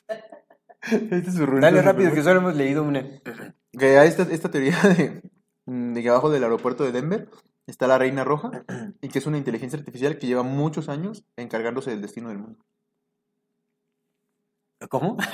Este 0.83 1.17
es 1.17 1.35
su 1.35 1.47
rulito 1.47 1.63
Dale 1.65 1.79
de 1.79 1.83
rápido, 1.83 2.11
Superman. 2.11 2.15
que 2.15 2.23
solo 2.23 2.41
hemos 2.41 2.55
leído 2.57 2.83
una. 2.85 3.03
Que 3.77 3.99
hay 3.99 4.07
esta, 4.07 4.23
esta 4.23 4.53
teoría 4.53 4.81
de, 4.83 5.21
de 5.67 6.03
que 6.03 6.09
abajo 6.09 6.31
del 6.31 6.45
aeropuerto 6.45 6.85
de 6.85 6.93
Denver 6.93 7.29
está 7.67 7.89
la 7.89 7.99
Reina 7.99 8.23
Roja 8.23 8.65
y 9.01 9.09
que 9.09 9.19
es 9.19 9.27
una 9.27 9.39
inteligencia 9.39 9.77
artificial 9.77 10.17
que 10.19 10.29
lleva 10.29 10.45
muchos 10.45 10.89
años 10.89 11.25
encargándose 11.37 11.91
del 11.91 12.01
destino 12.01 12.29
del 12.29 12.39
mundo. 12.39 12.65
¿Cómo? 14.89 15.17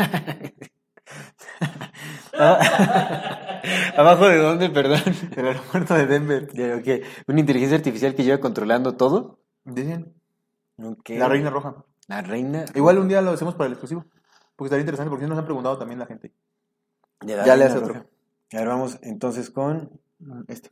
¿Abajo 3.96 4.28
de 4.28 4.38
dónde, 4.38 4.70
perdón? 4.70 5.00
Del 5.36 5.46
aeropuerto 5.46 5.94
de 5.94 6.06
Denver. 6.06 6.48
Ya, 6.52 6.76
ok. 6.76 7.04
¿Una 7.28 7.40
inteligencia 7.40 7.76
artificial 7.76 8.14
que 8.14 8.24
lleva 8.24 8.38
controlando 8.38 8.96
todo? 8.96 9.38
Dicen, 9.64 10.14
la 11.08 11.28
Reina 11.28 11.50
Roja. 11.50 11.84
La 12.08 12.22
reina. 12.22 12.64
Igual 12.74 12.98
un 12.98 13.08
día 13.08 13.22
lo 13.22 13.30
hacemos 13.30 13.54
para 13.54 13.66
el 13.66 13.72
exclusivo. 13.74 14.04
Porque 14.56 14.66
estaría 14.66 14.80
interesante, 14.82 15.10
porque 15.10 15.24
sí 15.24 15.28
nos 15.28 15.38
han 15.38 15.44
preguntado 15.44 15.78
también 15.78 15.98
la 16.00 16.06
gente. 16.06 16.32
de 17.20 17.36
la 17.36 17.44
Ya 17.44 17.56
le 17.56 17.64
hace 17.64 17.78
otro. 17.78 17.94
roja. 17.94 18.06
A 18.52 18.56
ver, 18.56 18.66
vamos 18.66 18.98
entonces 19.02 19.50
con. 19.50 20.00
Este. 20.48 20.70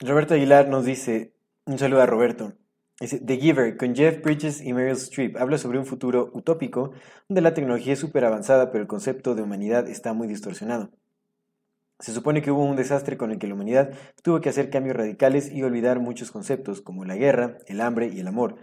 Roberto 0.00 0.34
Aguilar 0.34 0.68
nos 0.68 0.84
dice. 0.84 1.34
Un 1.64 1.78
saludo 1.78 2.02
a 2.02 2.06
Roberto. 2.06 2.52
The 2.98 3.36
Giver, 3.36 3.76
con 3.76 3.94
Jeff 3.94 4.22
Bridges 4.22 4.60
y 4.60 4.72
Meryl 4.72 4.92
Streep, 4.92 5.36
habla 5.36 5.58
sobre 5.58 5.78
un 5.78 5.86
futuro 5.86 6.30
utópico 6.34 6.92
donde 7.28 7.40
la 7.40 7.54
tecnología 7.54 7.94
es 7.94 7.98
súper 7.98 8.24
avanzada, 8.24 8.70
pero 8.70 8.82
el 8.82 8.88
concepto 8.88 9.34
de 9.34 9.42
humanidad 9.42 9.88
está 9.88 10.12
muy 10.12 10.28
distorsionado. 10.28 10.90
Se 11.98 12.12
supone 12.12 12.42
que 12.42 12.50
hubo 12.50 12.64
un 12.64 12.76
desastre 12.76 13.16
con 13.16 13.30
el 13.30 13.38
que 13.38 13.46
la 13.46 13.54
humanidad 13.54 13.92
tuvo 14.22 14.40
que 14.40 14.48
hacer 14.48 14.70
cambios 14.70 14.96
radicales 14.96 15.52
y 15.52 15.62
olvidar 15.62 16.00
muchos 16.00 16.30
conceptos 16.30 16.80
como 16.80 17.04
la 17.04 17.16
guerra, 17.16 17.58
el 17.66 17.80
hambre 17.80 18.08
y 18.12 18.20
el 18.20 18.26
amor. 18.26 18.56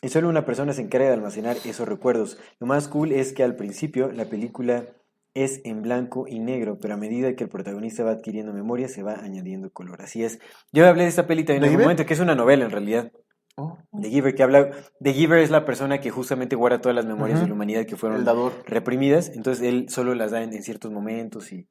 Y 0.00 0.10
solo 0.10 0.28
una 0.28 0.44
persona 0.44 0.72
se 0.72 0.82
encarga 0.82 1.08
de 1.08 1.14
almacenar 1.14 1.56
esos 1.64 1.88
recuerdos. 1.88 2.38
Lo 2.60 2.68
más 2.68 2.86
cool 2.86 3.10
es 3.10 3.32
que 3.32 3.42
al 3.42 3.56
principio 3.56 4.12
la 4.12 4.26
película 4.26 4.86
es 5.34 5.60
en 5.64 5.82
blanco 5.82 6.26
y 6.28 6.38
negro, 6.38 6.78
pero 6.80 6.94
a 6.94 6.96
medida 6.96 7.34
que 7.34 7.44
el 7.44 7.50
protagonista 7.50 8.04
va 8.04 8.12
adquiriendo 8.12 8.52
memoria 8.52 8.88
se 8.88 9.02
va 9.02 9.14
añadiendo 9.14 9.70
color. 9.70 10.00
Así 10.02 10.22
es. 10.22 10.38
Yo 10.72 10.86
hablé 10.86 11.02
de 11.02 11.08
esta 11.08 11.26
peli 11.26 11.44
también 11.44 11.62
¿The 11.62 11.66
en 11.66 11.72
algún 11.72 11.84
momento, 11.84 12.06
que 12.06 12.14
es 12.14 12.20
una 12.20 12.36
novela 12.36 12.64
en 12.64 12.70
realidad. 12.70 13.12
Oh, 13.60 13.76
The 14.00 14.08
Giver, 14.08 14.34
que 14.36 14.42
habla. 14.44 14.70
The 15.00 15.12
Giver 15.12 15.38
es 15.40 15.50
la 15.50 15.64
persona 15.64 16.00
que 16.00 16.10
justamente 16.10 16.54
guarda 16.54 16.80
todas 16.80 16.94
las 16.94 17.06
memorias 17.06 17.40
de 17.40 17.48
la 17.48 17.54
humanidad 17.54 17.86
que 17.86 17.96
fueron 17.96 18.24
reprimidas, 18.66 19.30
entonces 19.30 19.64
él 19.66 19.88
solo 19.88 20.14
las 20.14 20.30
da 20.30 20.42
en, 20.44 20.52
en 20.54 20.62
ciertos 20.62 20.92
momentos 20.92 21.50
y, 21.52 21.66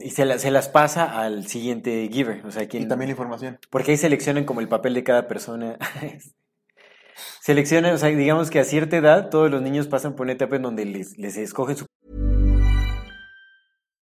y 0.00 0.10
se, 0.10 0.24
la- 0.24 0.38
se 0.38 0.50
las 0.50 0.68
pasa 0.70 1.20
al 1.20 1.46
siguiente 1.46 2.08
giver, 2.10 2.44
o 2.46 2.50
sea, 2.50 2.66
quien, 2.68 2.84
Y 2.84 2.88
también 2.88 3.08
la 3.08 3.12
información. 3.12 3.58
porque 3.70 3.90
ahí 3.90 3.96
seleccionan 3.98 4.44
como 4.44 4.60
el 4.60 4.68
papel 4.68 4.94
de 4.94 5.04
cada 5.04 5.28
persona. 5.28 5.76
seleccionan, 7.42 7.94
o 7.94 7.98
sea, 7.98 8.08
digamos 8.10 8.50
que 8.50 8.60
a 8.60 8.64
cierta 8.64 8.96
edad 8.96 9.28
todos 9.30 9.50
los 9.50 9.60
niños 9.62 9.88
pasan 9.88 10.14
por 10.14 10.24
una 10.24 10.32
etapa 10.32 10.56
en 10.56 10.62
donde 10.62 10.84
les, 10.84 11.18
les 11.18 11.36
escogen 11.36 11.76
su 11.76 11.86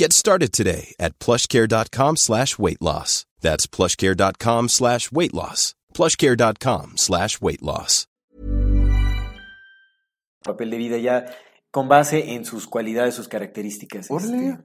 Get 0.00 0.12
started 0.12 0.52
today 0.52 0.94
at 1.00 1.18
plushcare.com 1.18 2.16
slash 2.18 2.56
weight 2.56 2.80
loss. 2.80 3.26
That's 3.40 3.66
plushcare.com 3.66 4.68
slash 4.68 5.10
weight 5.10 5.34
loss. 5.34 5.74
plushcare.com 5.92 6.92
slash 6.96 7.40
weight 7.40 7.62
loss. 7.62 8.06
papel 10.44 10.70
de 10.70 10.76
vida 10.78 10.98
ya 10.98 11.26
con 11.72 11.88
base 11.88 12.32
en 12.32 12.44
sus 12.44 12.68
cualidades, 12.68 13.16
sus 13.16 13.26
características. 13.26 14.08
Órale. 14.08 14.58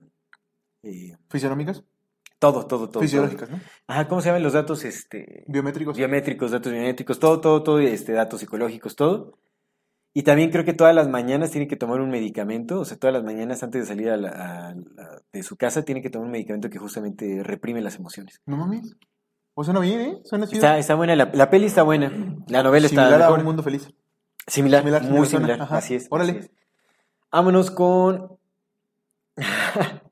este, 0.84 1.10
eh, 1.12 1.18
Fisionómicas, 1.32 1.84
todo, 2.38 2.68
todo, 2.68 2.90
todo. 2.90 3.02
fisiológicas, 3.02 3.50
todo. 3.50 3.58
¿no? 3.58 3.64
Ajá, 3.88 4.08
¿cómo 4.08 4.22
se 4.22 4.28
llaman 4.28 4.44
los 4.44 4.54
datos? 4.54 4.86
Este, 4.86 5.46
Biométricos. 5.48 5.98
biométricos, 5.98 6.52
datos 6.52 6.72
biométricos, 6.72 7.18
todo, 7.18 7.42
todo, 7.42 7.64
todo, 7.64 7.80
este, 7.80 8.12
datos 8.12 8.40
psicológicos, 8.40 8.96
todo. 8.96 9.40
Y 10.14 10.22
también 10.24 10.52
creo 10.52 10.64
que 10.64 10.74
todas 10.74 10.94
las 10.94 11.08
mañanas 11.10 11.50
tiene 11.52 11.68
que 11.68 11.76
tomar 11.76 12.00
un 12.00 12.10
medicamento, 12.12 12.80
o 12.80 12.86
sea, 12.86 12.98
todas 12.98 13.14
las 13.16 13.24
mañanas 13.24 13.64
antes 13.64 13.82
de 13.82 13.88
salir 13.88 14.10
a 14.12 14.18
la- 14.18 14.30
a 14.30 14.76
la- 14.76 15.22
de 15.32 15.42
su 15.44 15.56
casa 15.58 15.84
tiene 15.84 16.02
que 16.04 16.10
tomar 16.12 16.28
un 16.28 16.32
medicamento 16.32 16.70
que 16.70 16.78
justamente 16.78 17.42
reprime 17.44 17.82
las 17.82 17.96
emociones. 17.96 18.40
No 18.46 18.58
mames. 18.58 18.96
Pues 19.56 19.66
suena 19.66 19.80
bien, 19.80 20.00
¿eh? 20.02 20.18
Suena 20.24 20.46
chido. 20.46 20.58
Está, 20.58 20.78
está 20.78 20.96
buena, 20.96 21.16
la, 21.16 21.30
la 21.34 21.50
peli 21.50 21.66
está 21.66 21.82
buena, 21.84 22.12
la 22.48 22.62
novela 22.64 22.88
Similar 22.88 23.12
está 23.14 23.26
a 23.26 23.28
mejor. 23.30 23.40
un 23.40 23.46
mundo 23.46 23.64
feliz. 23.64 23.88
Similar, 24.48 24.82
similar, 24.82 25.02
muy 25.04 25.26
similar 25.26 25.28
similar, 25.28 25.62
ajá. 25.62 25.78
así 25.78 25.96
es. 25.96 26.08
Órale. 26.12 26.32
así 26.32 26.40
es. 26.42 26.52
Vámonos 27.32 27.72
con 27.72 28.38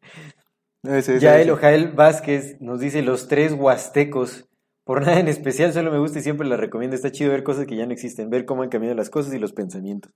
Ese, 0.83 1.15
ese, 1.15 1.19
Yael. 1.19 1.51
Ojael 1.51 1.91
Vázquez, 1.91 2.59
nos 2.59 2.79
dice 2.79 3.01
los 3.03 3.27
tres 3.27 3.53
huastecos, 3.53 4.45
Por 4.83 5.01
nada 5.01 5.19
en 5.19 5.27
especial, 5.27 5.73
solo 5.73 5.91
me 5.91 5.99
gusta 5.99 6.19
y 6.19 6.21
siempre 6.23 6.47
la 6.47 6.57
recomiendo. 6.57 6.95
Está 6.95 7.11
chido 7.11 7.31
ver 7.31 7.43
cosas 7.43 7.65
que 7.67 7.75
ya 7.75 7.85
no 7.85 7.93
existen, 7.93 8.29
ver 8.29 8.45
cómo 8.45 8.63
han 8.63 8.69
cambiado 8.69 8.95
las 8.95 9.09
cosas 9.09 9.33
y 9.33 9.39
los 9.39 9.53
pensamientos. 9.53 10.11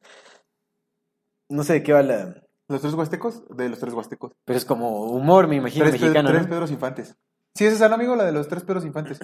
No 1.50 1.63
sé 1.63 1.74
de 1.74 1.84
qué 1.84 1.93
va 1.93 2.01
la... 2.01 2.41
¿Los 2.67 2.81
tres 2.81 2.95
huastecos? 2.95 3.43
De 3.55 3.69
los 3.69 3.79
tres 3.79 3.93
huastecos. 3.93 4.34
Pero 4.43 4.57
es 4.57 4.65
como 4.65 5.05
humor, 5.12 5.48
me 5.48 5.55
imagino, 5.57 5.86
Tres, 5.86 6.01
mexicano, 6.01 6.29
tres 6.29 6.43
¿no? 6.43 6.50
Pedros 6.50 6.72
Infantes. 6.72 7.15
Sí, 7.53 7.65
ese 7.65 7.75
es 7.75 7.81
el 7.81 7.93
amigo, 7.93 8.15
la 8.15 8.25
de 8.25 8.31
los 8.31 8.48
tres 8.48 8.63
Pedros 8.63 8.86
Infantes. 8.86 9.19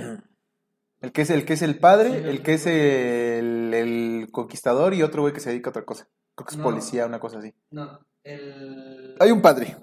El 1.01 1.11
que 1.11 1.23
es 1.23 1.31
el 1.31 1.43
que 1.45 1.53
es 1.53 1.63
el 1.63 1.79
padre, 1.79 2.09
Sí, 2.09 2.29
el 2.29 2.43
que 2.43 2.53
es 2.53 2.67
el, 2.67 3.73
el 3.73 4.27
conquistador 4.31 4.93
y 4.93 5.01
otro 5.01 5.23
güey 5.23 5.33
que 5.33 5.39
se 5.39 5.49
dedica 5.49 5.69
a 5.69 5.71
otra 5.71 5.85
cosa. 5.85 6.07
Creo 6.35 6.45
que 6.45 6.51
es 6.51 6.57
No. 6.57 6.63
policía, 6.63 7.07
una 7.07 7.19
cosa 7.19 7.39
así. 7.39 7.55
No, 7.71 7.99
el, 8.23 9.15
Hay 9.19 9.31
un 9.31 9.41
padre. 9.41 9.75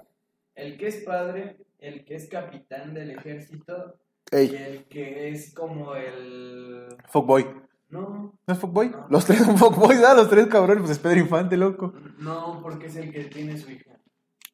el 0.55 0.77
que 0.77 0.87
es 0.87 1.03
padre, 1.03 1.57
el 1.79 2.05
que 2.05 2.15
es 2.15 2.29
capitán 2.29 2.93
del 2.93 3.11
ejército 3.11 3.99
y 4.31 4.55
el 4.55 4.85
que 4.85 5.29
es 5.29 5.53
como 5.53 5.95
el... 5.95 6.87
fuckboy. 7.07 7.47
No, 7.89 8.37
¿No 8.45 8.53
es 8.53 8.59
fuckboy? 8.59 8.89
No. 8.89 9.07
Los 9.09 9.25
tres 9.25 9.39
son 9.39 9.57
fuckboys, 9.57 10.03
¿ah? 10.03 10.13
Los 10.13 10.29
tres 10.29 10.47
cabrones, 10.47 10.79
pues 10.79 10.91
es 10.91 10.99
Pedro 10.99 11.19
Infante, 11.19 11.57
loco. 11.57 11.93
no, 12.19 12.59
porque 12.61 12.87
es 12.87 12.95
el 12.95 13.11
que 13.11 13.23
tiene 13.25 13.57
su 13.57 13.71
hija. 13.71 13.89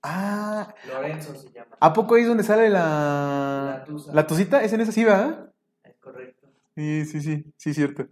Ah, 0.02 0.74
Lorenzo 0.88 1.34
se 1.34 1.52
llama. 1.52 1.76
¿a 1.80 1.92
poco 1.92 2.14
ahí 2.16 2.22
es 2.22 2.28
donde 2.28 2.44
sale 2.44 2.70
la... 2.70 3.80
La 3.80 3.84
tusa. 3.86 4.14
La 4.14 4.28
tucita? 4.28 4.64
¿Es 4.64 4.72
en 4.72 4.82
esa 4.82 4.92
sí, 4.92 5.04
va? 5.04 5.52
Es 5.84 5.96
correcto. 5.98 6.48
Sí, 6.76 7.06
sí, 7.06 7.22
sí, 7.22 7.54
sí, 7.58 7.74
cierto. 7.74 8.08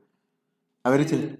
A 0.84 0.90
ver, 0.90 1.02
échale. 1.02 1.40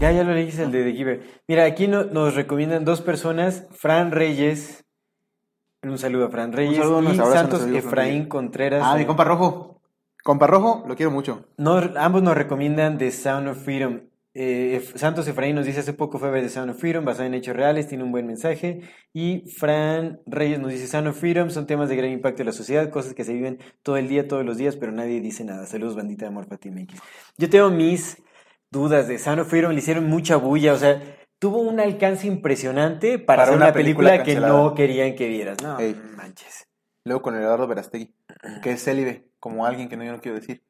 Ya, 0.00 0.12
ya 0.12 0.24
lo 0.24 0.32
leíste 0.32 0.62
el 0.62 0.72
de 0.72 0.82
The 0.84 0.92
Giver. 0.92 1.20
Mira, 1.46 1.64
aquí 1.64 1.86
no- 1.86 2.04
nos 2.04 2.34
recomiendan 2.34 2.84
dos 2.84 3.02
personas, 3.02 3.66
Fran 3.70 4.12
Reyes. 4.12 4.84
Un 5.82 5.98
saludo 5.98 6.26
a 6.26 6.30
Fran 6.30 6.52
Reyes 6.52 6.76
saludo, 6.78 7.02
y 7.12 7.16
Santos 7.16 7.66
Efraín. 7.66 8.26
Contreras. 8.26 8.82
Ah, 8.84 8.96
mi 8.96 9.04
compa 9.04 9.24
rojo. 9.24 9.80
Compa 10.22 10.46
rojo, 10.46 10.84
lo 10.86 10.96
quiero 10.96 11.10
mucho. 11.10 11.46
nos- 11.56 11.96
ambos 11.96 12.22
nos 12.22 12.34
recomiendan 12.36 12.98
The 12.98 13.10
Sound 13.10 13.48
of 13.48 13.62
Freedom. 13.64 14.00
Eh, 14.32 14.80
Santos 14.94 15.26
Efraín 15.26 15.56
nos 15.56 15.66
dice 15.66 15.80
hace 15.80 15.92
poco 15.92 16.18
fue 16.18 16.28
a 16.28 16.30
ver 16.30 16.42
The 16.44 16.50
Sound 16.50 16.70
of 16.70 16.78
Freedom, 16.78 17.04
basado 17.04 17.24
en 17.26 17.34
hechos 17.34 17.56
reales, 17.56 17.88
tiene 17.88 18.04
un 18.04 18.12
buen 18.12 18.26
mensaje. 18.26 18.82
Y 19.12 19.44
Fran 19.58 20.20
Reyes 20.26 20.60
nos 20.60 20.70
dice 20.72 20.86
Sound 20.86 21.08
of 21.08 21.18
Freedom 21.18 21.50
son 21.50 21.66
temas 21.66 21.88
de 21.88 21.96
gran 21.96 22.10
impacto 22.10 22.42
en 22.42 22.46
la 22.46 22.52
sociedad, 22.52 22.90
cosas 22.90 23.12
que 23.14 23.24
se 23.24 23.32
viven 23.34 23.58
todo 23.82 23.96
el 23.96 24.08
día, 24.08 24.28
todos 24.28 24.44
los 24.46 24.56
días, 24.56 24.76
pero 24.76 24.92
nadie 24.92 25.20
dice 25.20 25.44
nada. 25.44 25.66
Saludos, 25.66 25.96
bandita 25.96 26.26
de 26.26 26.28
amor, 26.28 26.46
Fatima 26.46 26.80
X. 26.82 27.00
Yo 27.38 27.48
tengo 27.50 27.70
mis 27.70 28.22
dudas 28.70 29.08
de 29.08 29.16
of 29.16 29.48
Freedom, 29.48 29.72
le 29.72 29.78
hicieron 29.78 30.04
mucha 30.08 30.36
bulla, 30.36 30.72
o 30.72 30.76
sea, 30.78 31.02
tuvo 31.38 31.60
un 31.60 31.80
alcance 31.80 32.26
impresionante 32.26 33.18
para, 33.18 33.24
Para 33.26 33.42
hacer 33.44 33.56
una 33.56 33.64
una 33.66 33.72
película, 33.72 34.10
película 34.10 34.24
que 34.24 34.40
no 34.40 34.74
querían 34.74 35.14
que 35.14 35.28
vieras. 35.28 35.62
No, 35.62 35.78
Ey. 35.78 35.94
manches. 36.16 36.66
Luego 37.04 37.22
con 37.22 37.34
Eduardo 37.36 37.66
Verastegui, 37.66 38.14
que 38.62 38.72
es 38.72 38.84
célibe, 38.84 39.26
como 39.40 39.64
alguien 39.66 39.88
que 39.88 39.96
no, 39.96 40.04
yo 40.04 40.12
no 40.12 40.20
quiero 40.20 40.38
decir. 40.38 40.62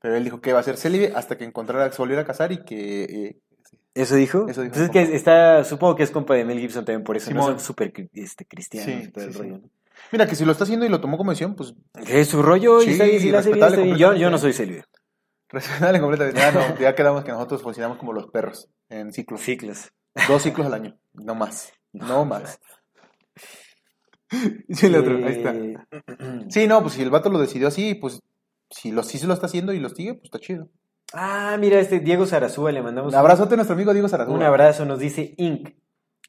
Pero 0.00 0.14
él 0.16 0.24
dijo 0.24 0.40
que 0.40 0.50
iba 0.50 0.58
a 0.58 0.62
ser 0.62 0.76
célibe 0.76 1.12
hasta 1.14 1.36
que 1.36 1.44
encontrara, 1.44 1.90
se 1.92 1.98
volviera 1.98 2.22
a 2.22 2.26
casar 2.26 2.52
y 2.52 2.64
que... 2.64 3.04
eh, 3.04 3.36
¿Eso 3.94 4.14
dijo? 4.14 4.46
Eso 4.48 4.60
dijo 4.62 4.74
Pues 4.74 4.84
es 4.84 4.90
que 4.90 5.16
está, 5.16 5.64
supongo 5.64 5.96
que 5.96 6.02
es 6.02 6.10
compa 6.10 6.34
de 6.34 6.44
Mel 6.44 6.58
Gibson 6.60 6.84
también 6.84 7.02
por 7.02 7.16
eso, 7.16 7.30
no 7.30 7.40
Simón. 7.40 7.52
son 7.52 7.60
súper 7.60 7.92
cri- 7.92 8.10
este, 8.12 8.44
cristianos 8.44 9.02
Sí, 9.02 9.08
y 9.08 9.12
todo 9.12 9.24
el 9.24 9.30
sí, 9.32 9.36
sí. 9.38 9.42
rollo. 9.42 9.58
¿no? 9.58 9.70
Mira, 10.12 10.26
que 10.26 10.36
si 10.36 10.44
lo 10.44 10.52
está 10.52 10.64
haciendo 10.64 10.84
y 10.84 10.90
lo 10.90 11.00
tomó 11.00 11.16
como 11.16 11.30
decisión, 11.30 11.54
pues 11.56 11.74
es 12.06 12.28
su 12.28 12.42
rollo 12.42 12.82
y 12.82 12.90
está 12.90 13.04
bien, 13.04 13.82
bien. 13.82 13.96
Yo, 13.96 14.14
yo 14.14 14.30
no 14.30 14.36
soy 14.38 14.52
célibe. 14.52 14.84
Respetable 15.56 16.00
completamente. 16.00 16.40
Ya, 16.40 16.52
no, 16.52 16.78
ya 16.78 16.94
quedamos 16.94 17.24
que 17.24 17.32
nosotros 17.32 17.62
funcionamos 17.62 17.98
como 17.98 18.12
los 18.12 18.28
perros, 18.28 18.68
en 18.88 19.12
ciclos. 19.12 19.40
Ciclos. 19.40 19.92
Dos 20.28 20.42
ciclos 20.42 20.66
al 20.66 20.74
año, 20.74 20.98
no 21.12 21.34
más. 21.34 21.72
No 21.92 22.24
más. 22.24 22.60
Sí, 24.70 24.86
el 24.86 24.96
otro, 24.96 25.16
ahí 25.18 25.34
está. 25.34 25.54
Eh, 25.54 25.76
Sí, 26.48 26.66
no, 26.66 26.82
pues 26.82 26.94
si 26.94 27.02
el 27.02 27.10
vato 27.10 27.30
lo 27.30 27.38
decidió 27.38 27.68
así, 27.68 27.94
pues 27.94 28.20
si 28.70 28.90
lo, 28.90 29.04
sí 29.04 29.18
se 29.18 29.26
lo 29.28 29.34
está 29.34 29.46
haciendo 29.46 29.72
y 29.72 29.78
lo 29.78 29.88
sigue, 29.88 30.14
pues 30.14 30.24
está 30.24 30.40
chido. 30.40 30.68
Ah, 31.12 31.56
mira, 31.60 31.78
este 31.78 32.00
Diego 32.00 32.26
Sarazúa, 32.26 32.72
le 32.72 32.82
mandamos 32.82 33.12
Un 33.12 33.18
abrazote 33.18 33.54
a 33.54 33.56
nuestro 33.56 33.74
amigo 33.74 33.92
Diego 33.92 34.08
Sarazúa. 34.08 34.34
un 34.34 34.42
abrazo. 34.42 34.84
Nos 34.84 34.98
dice 34.98 35.34
Inc. 35.36 35.70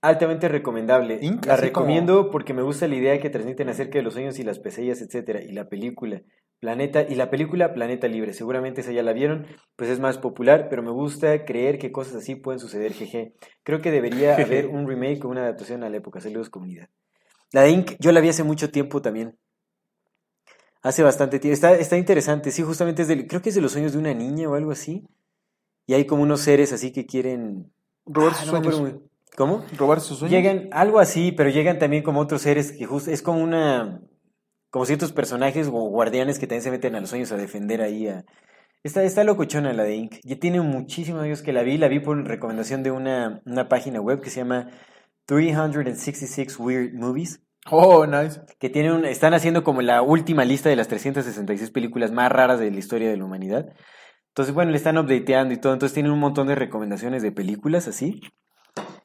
Altamente 0.02 0.48
recomendable. 0.48 1.18
Inc, 1.24 1.48
la 1.48 1.58
recomiendo 1.58 2.30
porque 2.30 2.54
me 2.54 2.62
gusta 2.62 2.88
la 2.88 2.96
idea 2.96 3.20
que 3.20 3.32
transmiten 3.32 3.70
acerca 3.70 3.98
de 3.98 4.04
los 4.04 4.14
sueños 4.14 4.38
y 4.38 4.44
las 4.44 4.60
pesadillas, 4.60 5.02
etcétera. 5.02 5.42
Y 5.42 5.52
la 5.54 5.68
película 5.68 6.22
Planeta 6.60 7.04
y 7.08 7.16
la 7.16 7.30
película 7.30 7.74
Planeta 7.74 8.08
Libre. 8.08 8.34
Seguramente 8.34 8.82
esa 8.82 8.92
ya 8.92 9.04
la 9.04 9.14
vieron, 9.14 9.46
pues 9.76 9.90
es 9.90 10.00
más 10.00 10.18
popular, 10.18 10.68
pero 10.70 10.82
me 10.82 10.92
gusta 10.92 11.46
creer 11.46 11.78
que 11.78 11.92
cosas 11.92 12.16
así 12.16 12.36
pueden 12.36 12.60
suceder. 12.60 12.94
Jeje. 12.94 13.36
Creo 13.64 13.82
que 13.82 13.92
debería 13.92 14.36
haber 14.36 14.68
un 14.68 14.88
remake 14.88 15.24
o 15.26 15.30
una 15.30 15.44
adaptación 15.44 15.84
a 15.84 15.90
la 15.90 15.98
época. 15.98 16.20
Saludos 16.20 16.50
comunidad. 16.50 16.90
La 17.52 17.62
de 17.62 17.72
Inc. 17.72 17.92
yo 18.00 18.12
la 18.12 18.22
vi 18.22 18.30
hace 18.30 18.44
mucho 18.44 18.72
tiempo 18.72 19.02
también. 19.02 19.38
Hace 20.82 21.04
bastante 21.04 21.40
tiempo. 21.40 21.54
Está, 21.54 21.76
está 21.76 21.98
interesante. 21.98 22.52
Sí, 22.52 22.64
justamente 22.64 23.04
es 23.04 23.08
del, 23.08 23.28
creo 23.28 23.42
que 23.42 23.50
es 23.50 23.56
de 23.56 23.62
los 23.62 23.72
sueños 23.72 23.94
de 23.94 24.00
una 24.00 24.14
niña 24.14 24.50
o 24.50 24.56
algo 24.56 24.72
así. 24.72 25.08
Y 25.86 25.94
hay 25.94 26.06
como 26.06 26.24
unos 26.24 26.42
seres 26.42 26.74
así 26.74 26.92
que 26.92 27.06
quieren 27.06 27.72
Robar 28.08 28.32
Ah, 28.34 28.36
sus 28.36 28.52
no 28.52 28.58
acuerdo 28.58 28.80
sueños. 28.80 29.02
¿Cómo? 29.36 29.66
Robar 29.78 30.02
sus 30.02 30.20
sueños. 30.20 30.32
Llegan, 30.32 30.70
algo 30.72 31.00
así, 31.00 31.32
pero 31.32 31.50
llegan 31.50 31.78
también 31.78 32.04
como 32.04 32.20
otros 32.22 32.42
seres 32.42 32.72
que 32.72 32.86
justo, 32.86 33.12
es 33.12 33.22
como 33.22 33.44
una, 33.44 34.02
como 34.70 34.86
ciertos 34.86 35.12
personajes 35.14 35.68
o 35.68 35.72
guardianes 35.72 36.40
que 36.40 36.48
también 36.48 36.64
se 36.64 36.72
meten 36.72 36.96
a 36.96 37.00
los 37.02 37.10
sueños 37.10 37.32
a 37.32 37.38
defender 37.38 37.82
ahí 37.82 38.08
a... 38.08 38.26
Está, 38.84 39.04
está 39.04 39.24
locochona 39.24 39.74
la 39.74 39.84
de 39.84 39.96
Inc. 39.96 40.16
Ya 40.24 40.38
tiene 40.40 40.62
muchísimos 40.62 41.22
años 41.24 41.42
que 41.42 41.52
la 41.54 41.64
vi, 41.64 41.78
la 41.78 41.88
vi 41.88 42.00
por 42.00 42.24
recomendación 42.26 42.84
de 42.84 42.92
una, 42.92 43.42
una 43.46 43.68
página 43.70 44.00
web 44.00 44.22
que 44.22 44.30
se 44.30 44.38
llama 44.42 44.70
366 45.26 46.60
Weird 46.60 46.94
Movies, 46.94 47.42
Oh, 47.70 48.06
nice. 48.06 48.40
que 48.60 48.70
tiene 48.70 48.94
un, 48.94 49.04
están 49.06 49.34
haciendo 49.34 49.64
como 49.64 49.82
la 49.82 50.02
última 50.02 50.46
lista 50.46 50.70
de 50.70 50.78
las 50.78 50.88
366 50.88 51.70
películas 51.72 52.12
más 52.12 52.32
raras 52.32 52.60
de 52.60 52.72
la 52.72 52.80
historia 52.80 53.10
de 53.10 53.18
la 53.18 53.26
humanidad. 53.26 53.66
Entonces, 54.30 54.54
bueno, 54.56 54.72
le 54.72 54.78
están 54.78 54.98
updateando 54.98 55.54
y 55.54 55.58
todo, 55.58 55.74
entonces 55.74 55.94
tienen 55.94 56.12
un 56.14 56.20
montón 56.20 56.48
de 56.48 56.56
recomendaciones 56.56 57.24
de 57.24 57.32
películas 57.34 57.88
así. 57.90 58.22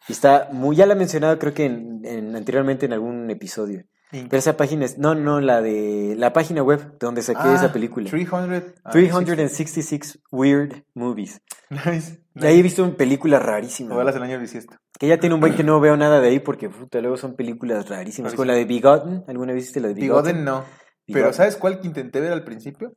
Y 0.09 0.13
está 0.13 0.49
muy, 0.53 0.77
ya 0.77 0.87
la 0.87 0.93
he 0.93 0.97
mencionado 0.97 1.39
creo 1.39 1.55
que 1.55 1.65
en, 1.65 2.03
en- 2.05 2.37
anteriormente 2.37 2.87
en 2.87 2.93
algún 2.93 3.31
episodio. 3.31 3.85
Pero 4.13 4.37
esa 4.37 4.57
página 4.59 4.85
es, 4.85 4.99
no, 4.99 5.15
no, 5.15 5.41
la 5.41 5.63
de, 5.63 6.15
la 6.19 6.33
página 6.35 6.63
web 6.63 6.93
de 6.99 6.99
donde 7.07 7.23
saqué 7.23 7.41
Ah, 7.43 7.55
esa 7.55 7.73
película. 7.73 8.11
300. 8.11 8.63
ah, 8.85 8.91
366 8.91 10.21
Weird 10.31 10.85
Movies. 10.95 11.41
Nice. 11.71 12.23
Ahí 12.37 12.61
he 12.61 12.63
visto 12.63 12.95
películas 12.97 13.43
rarísimas. 13.43 13.93
Novelas 13.95 14.15
del 14.15 14.23
año 14.25 14.39
bisiesto. 14.39 14.77
Que 14.99 15.07
ya 15.09 15.19
tiene 15.19 15.35
un 15.35 15.41
buen 15.41 15.55
que 15.55 15.65
no 15.65 15.81
veo 15.81 15.97
nada 15.97 16.21
de 16.21 16.29
ahí 16.29 16.39
porque 16.41 16.69
puta, 16.69 17.01
luego 17.01 17.17
son 17.17 17.35
películas 17.37 17.89
rarísimas. 17.89 18.35
Como 18.35 18.45
la 18.45 18.55
de 18.55 18.67
Bigotten. 18.67 19.25
¿Alguna 19.27 19.53
vez 19.55 19.65
viste 19.65 19.81
la 19.81 19.89
de 19.89 19.95
Bigotten? 19.95 20.37
Bigoden 20.37 20.45
no. 20.45 20.65
Pero 21.07 21.17
Bigotten. 21.17 21.35
¿sabes 21.35 21.57
cuál 21.57 21.81
que 21.81 21.87
intenté 21.87 22.21
ver 22.21 22.33
al 22.33 22.45
principio? 22.45 22.95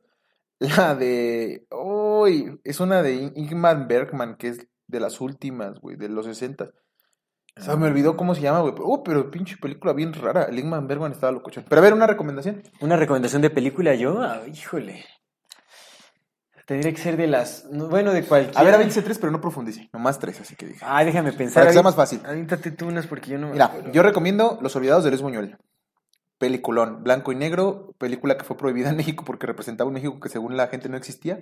La 0.58 0.94
de... 0.94 1.66
Uy, 1.70 2.60
es 2.64 2.80
una 2.80 3.02
de 3.02 3.14
In- 3.14 3.32
Ingmar 3.36 3.86
Bergman, 3.88 4.36
que 4.36 4.48
es 4.48 4.66
de 4.86 5.00
las 5.00 5.20
últimas, 5.20 5.80
güey, 5.80 5.96
de 5.96 6.08
los 6.08 6.26
60. 6.26 6.70
O 7.58 7.62
sea, 7.62 7.76
me 7.76 7.86
olvidó 7.86 8.16
cómo 8.16 8.34
se 8.34 8.42
llama, 8.42 8.60
güey. 8.60 8.74
Oh, 8.80 9.02
pero 9.02 9.30
pinche 9.30 9.56
película 9.56 9.92
bien 9.94 10.12
rara. 10.12 10.44
El 10.44 10.58
Ingmar 10.58 10.86
Bergman 10.86 11.12
estaba 11.12 11.32
locochón. 11.32 11.64
Pero 11.68 11.80
a 11.80 11.82
ver, 11.82 11.94
una 11.94 12.06
recomendación. 12.06 12.62
Una 12.80 12.96
recomendación 12.96 13.40
de 13.42 13.48
película 13.50 13.94
yo, 13.94 14.20
Ah, 14.20 14.42
híjole. 14.46 15.04
Tendría 16.66 16.92
que 16.92 16.98
ser 17.00 17.16
de 17.16 17.28
las, 17.28 17.64
no, 17.70 17.88
bueno, 17.88 18.12
de 18.12 18.24
cualquier. 18.24 18.58
A 18.58 18.64
ver, 18.64 18.74
avíntese 18.74 19.00
tres, 19.02 19.18
pero 19.18 19.30
no 19.30 19.40
profundice. 19.40 19.88
Nomás 19.92 20.18
tres, 20.18 20.40
así 20.40 20.56
que 20.56 20.66
dije. 20.66 20.80
Ah, 20.82 21.04
déjame 21.04 21.32
pensar. 21.32 21.54
Para 21.62 21.66
que 21.68 21.72
sea 21.74 21.82
más 21.82 21.94
fácil. 21.94 22.20
Avíntate 22.26 22.72
tú 22.72 22.88
unas 22.88 23.06
porque 23.06 23.30
yo 23.30 23.38
no 23.38 23.46
me 23.46 23.52
Mira, 23.52 23.66
acuerdo. 23.66 23.92
yo 23.92 24.02
recomiendo 24.02 24.58
Los 24.60 24.74
Olvidados 24.74 25.04
de 25.04 25.10
Luis 25.10 25.22
Buñuel. 25.22 25.56
Peliculón, 26.38 27.02
blanco 27.04 27.30
y 27.32 27.36
negro, 27.36 27.94
película 27.98 28.36
que 28.36 28.44
fue 28.44 28.56
prohibida 28.56 28.90
en 28.90 28.96
México 28.96 29.24
porque 29.24 29.46
representaba 29.46 29.86
un 29.88 29.94
México 29.94 30.18
que 30.20 30.28
según 30.28 30.56
la 30.56 30.66
gente 30.66 30.88
no 30.88 30.96
existía. 30.96 31.38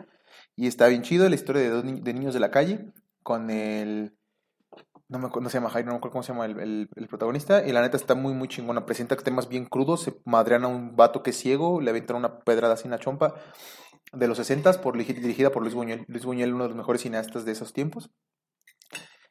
Y 0.57 0.67
está 0.69 0.87
bien 0.89 1.03
chido 1.03 1.27
la 1.29 1.35
historia 1.35 1.63
de 1.63 1.71
dos 1.71 1.85
ni- 1.85 2.01
de 2.01 2.13
niños 2.15 2.35
de 2.35 2.41
la 2.41 2.51
calle 2.51 2.93
con 3.23 3.51
el... 3.51 4.15
No 5.09 5.19
me 5.19 5.27
acuerdo, 5.27 5.45
no 5.45 5.51
se 5.51 5.59
llama 5.59 5.71
Jairo, 5.71 5.87
no 5.89 5.93
me 5.93 5.99
acuerdo 5.99 6.13
cómo 6.13 6.23
se 6.23 6.33
llama 6.33 6.47
el, 6.47 6.89
el- 6.97 7.09
protagonista. 7.09 7.67
Y 7.67 7.73
la 7.73 7.83
neta 7.83 7.97
está 7.97 8.15
muy, 8.15 8.33
muy 8.33 8.49
chingona. 8.49 8.87
Presenta 8.87 9.17
temas 9.17 9.49
bien 9.49 9.67
crudos. 9.67 10.03
Se 10.03 10.15
madrean 10.25 10.65
a 10.65 10.69
un 10.69 10.97
vato 10.97 11.23
que 11.23 11.31
es 11.31 11.37
ciego, 11.39 11.81
le 11.81 11.91
aventan 11.91 12.17
una 12.17 12.39
pedrada 12.41 12.75
así 12.75 12.85
en 12.87 12.93
la 12.93 12.99
chompa. 12.99 13.35
De 14.13 14.29
los 14.29 14.39
60 14.39 14.81
por, 14.81 14.97
dirigida 14.97 15.51
por 15.51 15.63
Luis 15.63 15.75
Buñuel. 15.75 16.05
Luis 16.09 16.25
Buñuel, 16.25 16.55
uno 16.55 16.65
de 16.65 16.69
los 16.71 16.77
mejores 16.77 17.03
cineastas 17.03 17.45
de 17.45 17.53
esos 17.53 17.73
tiempos. 17.73 18.11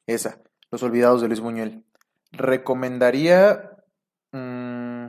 Esa, 0.08 0.42
Los 0.72 0.84
Olvidados 0.84 1.22
de 1.22 1.28
Luis 1.28 1.40
Buñuel. 1.40 1.86
Recomendaría. 2.32 3.72
mm, 4.32 5.08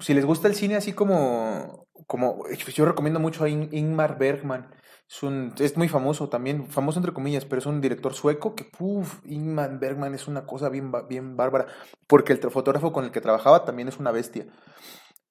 si 0.00 0.14
les 0.14 0.24
gusta 0.24 0.48
el 0.48 0.54
cine 0.54 0.76
así 0.76 0.92
como. 0.92 1.86
como, 2.06 2.44
yo 2.48 2.84
recomiendo 2.84 3.20
mucho 3.20 3.44
a 3.44 3.48
In- 3.48 3.68
Ingmar 3.72 4.18
Bergman. 4.18 4.70
Es, 5.08 5.22
un, 5.22 5.54
es 5.58 5.76
muy 5.76 5.88
famoso 5.88 6.28
también, 6.28 6.68
famoso 6.68 6.98
entre 6.98 7.14
comillas, 7.14 7.46
pero 7.46 7.60
es 7.60 7.66
un 7.66 7.80
director 7.80 8.12
sueco 8.12 8.54
que, 8.54 8.70
uff, 8.78 9.20
Ingmar 9.24 9.78
Bergman 9.78 10.14
es 10.14 10.28
una 10.28 10.44
cosa 10.44 10.68
bien, 10.68 10.92
bien 11.08 11.36
bárbara, 11.36 11.66
porque 12.06 12.34
el 12.34 12.38
fotógrafo 12.38 12.92
con 12.92 13.04
el 13.04 13.10
que 13.10 13.22
trabajaba 13.22 13.64
también 13.64 13.88
es 13.88 13.98
una 13.98 14.10
bestia. 14.10 14.46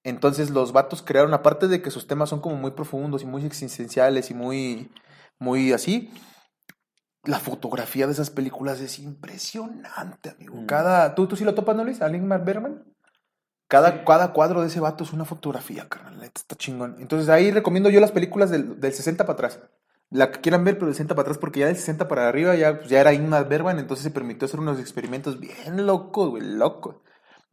Entonces 0.04 0.50
los 0.50 0.72
vatos 0.72 1.04
crearon, 1.04 1.34
aparte 1.34 1.68
de 1.68 1.82
que 1.82 1.92
sus 1.92 2.08
temas 2.08 2.30
son 2.30 2.40
como 2.40 2.56
muy 2.56 2.72
profundos 2.72 3.22
y 3.22 3.26
muy 3.26 3.46
existenciales 3.46 4.32
y 4.32 4.34
muy, 4.34 4.92
muy 5.38 5.74
así, 5.74 6.10
la 7.24 7.40
fotografía 7.40 8.08
de 8.08 8.14
esas 8.14 8.30
películas 8.30 8.80
es 8.80 9.00
impresionante, 9.00 10.30
amigo. 10.30 10.56
Mm. 10.56 10.66
Cada, 10.66 11.14
¿tú, 11.14 11.28
¿Tú 11.28 11.36
sí 11.36 11.44
lo 11.44 11.54
topas, 11.54 11.76
no, 11.76 11.84
Luis? 11.84 12.02
¿A 12.02 12.10
Ingmar 12.10 12.44
Bergman? 12.44 12.84
Cada, 13.68 14.06
cada 14.06 14.32
cuadro 14.32 14.62
de 14.62 14.68
ese 14.68 14.80
vato 14.80 15.04
es 15.04 15.12
una 15.14 15.26
fotografía, 15.26 15.90
carnal. 15.90 16.24
Está 16.24 16.56
chingón. 16.56 16.96
Entonces 17.00 17.30
ahí 17.30 17.52
recomiendo 17.52 17.90
yo 17.90 18.00
las 18.00 18.12
películas 18.12 18.50
del, 18.50 18.80
del 18.80 18.94
60 18.94 19.26
para 19.26 19.34
atrás. 19.34 19.60
La 20.10 20.32
que 20.32 20.40
quieran 20.40 20.64
ver, 20.64 20.76
pero 20.76 20.86
del 20.86 20.96
60 20.96 21.16
para 21.16 21.24
atrás, 21.24 21.38
porque 21.38 21.60
ya 21.60 21.68
del 21.68 21.76
60 21.76 22.08
para 22.08 22.30
arriba 22.30 22.56
ya, 22.56 22.78
pues, 22.78 22.90
ya 22.90 23.02
era 23.02 23.14
Ingmar 23.14 23.50
Bergman, 23.50 23.78
entonces 23.78 24.06
se 24.06 24.12
permitió 24.12 24.46
hacer 24.46 24.62
unos 24.62 24.80
experimentos 24.80 25.38
bien 25.40 25.86
locos, 25.86 26.30
güey, 26.30 26.44
locos. 26.44 26.96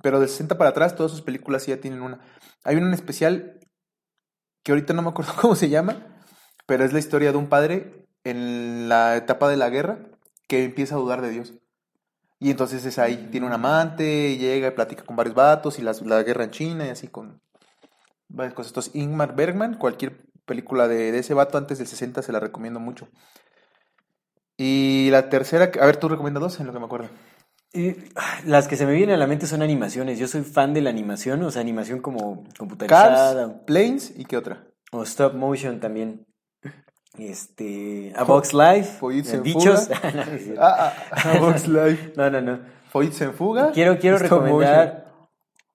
Pero 0.03 0.21
del 0.21 0.29
60 0.29 0.57
para 0.57 0.71
atrás, 0.71 0.95
todas 0.95 1.11
sus 1.11 1.23
películas 1.23 1.65
sí 1.65 1.73
ya 1.73 1.81
tienen 1.81 2.03
una. 2.03 2.21
Hay 2.63 2.77
una 2.77 2.87
en 2.87 2.95
especial 2.95 3.59
que 4.63 4.73
ahorita 4.73 4.95
no 4.95 5.03
me 5.03 5.09
acuerdo 5.09 5.33
cómo 5.41 5.57
se 5.57 5.69
llama, 5.69 6.23
pero 6.67 6.85
es 6.85 6.93
la 6.93 7.01
historia 7.01 7.33
de 7.33 7.39
un 7.39 7.49
padre 7.49 8.07
en 8.23 8.89
la 8.89 9.17
etapa 9.17 9.49
de 9.49 9.57
la 9.57 9.69
guerra 9.69 9.99
que 10.47 10.65
empieza 10.65 10.95
a 10.95 10.99
dudar 10.99 11.23
de 11.23 11.31
Dios. 11.31 11.55
Y 12.39 12.51
entonces 12.51 12.85
es 12.85 12.99
ahí, 12.99 13.29
tiene 13.31 13.47
un 13.47 13.53
amante, 13.53 14.31
y 14.31 14.39
llega 14.39 14.69
y 14.69 14.71
platica 14.73 15.05
con 15.05 15.17
varios 15.17 15.35
vatos 15.35 15.79
y 15.79 15.83
las- 15.83 16.03
la, 16.03 16.23
guerra 16.23 16.45
en 16.45 16.51
China 16.51 16.87
y 16.87 16.91
así 16.91 17.09
con 17.09 17.41
varias 18.29 18.55
cosas. 18.55 18.71
Entonces, 18.73 18.95
Ingmar 18.97 19.35
Bergman, 19.35 19.75
cualquier 19.75 20.27
película 20.45 20.89
de, 20.89 21.13
de 21.13 21.19
ese 21.19 21.35
vato 21.35 21.57
antes 21.59 21.79
del 21.79 21.87
60 21.87 22.23
se 22.23 22.33
la 22.33 22.41
recomiendo 22.41 22.81
mucho. 22.81 23.09
Y 24.57 25.09
la 25.11 25.29
tercera, 25.29 25.71
a 25.81 25.87
ver, 25.87 25.97
tú 25.97 26.09
recomiendas 26.09 26.43
dos 26.43 26.61
en 26.61 26.67
lo 26.67 26.73
que 26.73 26.79
me 26.79 26.85
acuerdo. 26.85 27.09
Y, 27.73 27.97
ah, 28.15 28.41
las 28.45 28.69
que 28.69 28.77
se 28.77 28.87
me 28.87 28.93
vienen 28.93 29.17
a 29.17 29.19
la 29.19 29.27
mente 29.27 29.47
son 29.47 29.63
animaciones. 29.63 30.19
Yo 30.19 30.29
soy 30.29 30.43
fan 30.43 30.75
de 30.75 30.81
la 30.81 30.91
animación, 30.91 31.43
o 31.43 31.51
sea, 31.51 31.61
animación 31.61 32.01
como 32.01 32.45
computarizada. 32.57 33.49
Cars, 33.49 33.63
Planes 33.67 34.13
y 34.17 34.25
qué 34.25 34.37
otra. 34.37 34.65
O 34.93 35.03
stop 35.03 35.35
motion 35.35 35.81
también. 35.81 36.25
Este. 37.19 38.13
A 38.17 38.25
Box 38.25 38.53
Life. 38.53 38.99
En 39.01 39.45
fuga. 39.45 39.81
No. 40.15 40.23
Ah, 40.61 40.93
ah, 41.11 41.33
A 41.35 41.39
Box 41.39 41.69
Life. 41.69 42.13
no, 42.17 42.31
no, 42.31 42.41
no. 42.41 42.59
Foyts 42.91 43.21
en 43.23 43.35
fuga. 43.35 43.73
Quiero, 43.73 43.99
quiero 43.99 44.17
Stop 44.17 44.31
motion. 44.43 44.61
recomendar. 44.61 45.05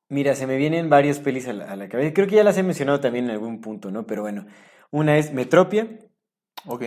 Mira, 0.10 0.36
se 0.36 0.48
me 0.48 0.58
vienen 0.58 0.90
varias 0.90 1.20
pelis 1.20 1.48
a 1.48 1.54
la, 1.54 1.66
a 1.72 1.76
la 1.76 1.88
cabeza. 1.88 2.14
Creo 2.14 2.28
que 2.28 2.36
ya 2.36 2.44
las 2.44 2.58
he 2.58 2.64
mencionado 2.64 3.00
también 3.00 3.26
en 3.26 3.32
algún 3.32 3.62
punto, 3.62 3.92
¿no? 3.92 4.06
Pero 4.06 4.22
bueno. 4.24 4.46
Una 4.92 5.18
es 5.18 5.34
Metropia. 5.34 5.88